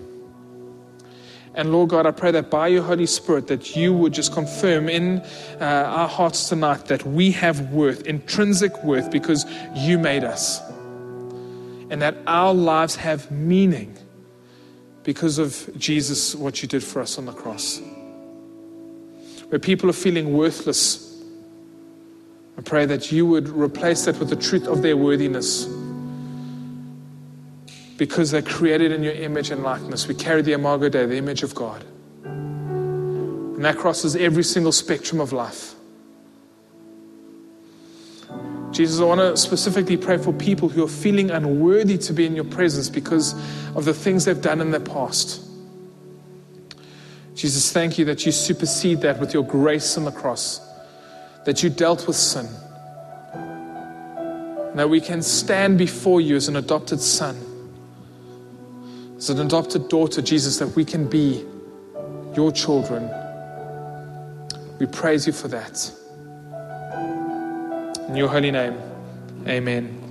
And 1.54 1.72
Lord 1.72 1.88
God, 1.88 2.06
I 2.06 2.10
pray 2.10 2.30
that 2.32 2.50
by 2.50 2.68
your 2.68 2.82
Holy 2.82 3.06
Spirit, 3.06 3.46
that 3.46 3.74
you 3.74 3.94
would 3.94 4.12
just 4.12 4.32
confirm 4.32 4.90
in 4.90 5.20
uh, 5.58 5.64
our 5.64 6.06
hearts 6.06 6.50
tonight 6.50 6.84
that 6.86 7.04
we 7.04 7.32
have 7.32 7.72
worth, 7.72 8.02
intrinsic 8.06 8.84
worth, 8.84 9.10
because 9.10 9.46
you 9.74 9.98
made 9.98 10.22
us 10.22 10.60
and 11.90 12.02
that 12.02 12.16
our 12.26 12.52
lives 12.52 12.96
have 12.96 13.30
meaning 13.30 13.96
because 15.06 15.38
of 15.38 15.70
Jesus, 15.78 16.34
what 16.34 16.62
you 16.62 16.68
did 16.68 16.82
for 16.82 17.00
us 17.00 17.16
on 17.16 17.26
the 17.26 17.32
cross. 17.32 17.80
Where 19.50 19.60
people 19.60 19.88
are 19.88 19.92
feeling 19.92 20.36
worthless, 20.36 21.22
I 22.58 22.62
pray 22.62 22.86
that 22.86 23.12
you 23.12 23.24
would 23.26 23.48
replace 23.48 24.06
that 24.06 24.18
with 24.18 24.30
the 24.30 24.36
truth 24.36 24.66
of 24.66 24.82
their 24.82 24.96
worthiness. 24.96 25.66
Because 27.96 28.32
they're 28.32 28.42
created 28.42 28.90
in 28.90 29.04
your 29.04 29.12
image 29.12 29.52
and 29.52 29.62
likeness. 29.62 30.08
We 30.08 30.16
carry 30.16 30.42
the 30.42 30.54
Imago 30.54 30.88
Dei, 30.88 31.06
the 31.06 31.16
image 31.16 31.44
of 31.44 31.54
God. 31.54 31.84
And 32.24 33.64
that 33.64 33.76
crosses 33.78 34.16
every 34.16 34.42
single 34.42 34.72
spectrum 34.72 35.20
of 35.20 35.32
life. 35.32 35.75
Jesus, 38.72 39.00
I 39.00 39.04
want 39.04 39.20
to 39.20 39.36
specifically 39.36 39.96
pray 39.96 40.18
for 40.18 40.32
people 40.32 40.68
who 40.68 40.84
are 40.84 40.88
feeling 40.88 41.30
unworthy 41.30 41.96
to 41.98 42.12
be 42.12 42.26
in 42.26 42.34
your 42.34 42.44
presence 42.44 42.90
because 42.90 43.32
of 43.74 43.84
the 43.84 43.94
things 43.94 44.24
they've 44.24 44.40
done 44.40 44.60
in 44.60 44.70
their 44.70 44.80
past. 44.80 45.42
Jesus, 47.34 47.70
thank 47.70 47.98
you 47.98 48.04
that 48.06 48.24
you 48.26 48.32
supersede 48.32 49.02
that 49.02 49.20
with 49.20 49.34
your 49.34 49.44
grace 49.44 49.96
on 49.96 50.04
the 50.04 50.10
cross, 50.10 50.60
that 51.44 51.62
you 51.62 51.70
dealt 51.70 52.06
with 52.06 52.16
sin. 52.16 52.48
That 54.74 54.90
we 54.90 55.00
can 55.00 55.22
stand 55.22 55.78
before 55.78 56.20
you 56.20 56.36
as 56.36 56.48
an 56.48 56.56
adopted 56.56 57.00
son, 57.00 57.36
as 59.16 59.30
an 59.30 59.40
adopted 59.40 59.88
daughter, 59.88 60.20
Jesus, 60.20 60.58
that 60.58 60.68
we 60.68 60.84
can 60.84 61.08
be 61.08 61.44
your 62.34 62.52
children. 62.52 63.10
We 64.78 64.86
praise 64.86 65.26
you 65.26 65.32
for 65.32 65.48
that. 65.48 65.90
In 68.08 68.14
your 68.14 68.28
holy 68.28 68.52
name, 68.52 68.78
amen. 69.48 70.05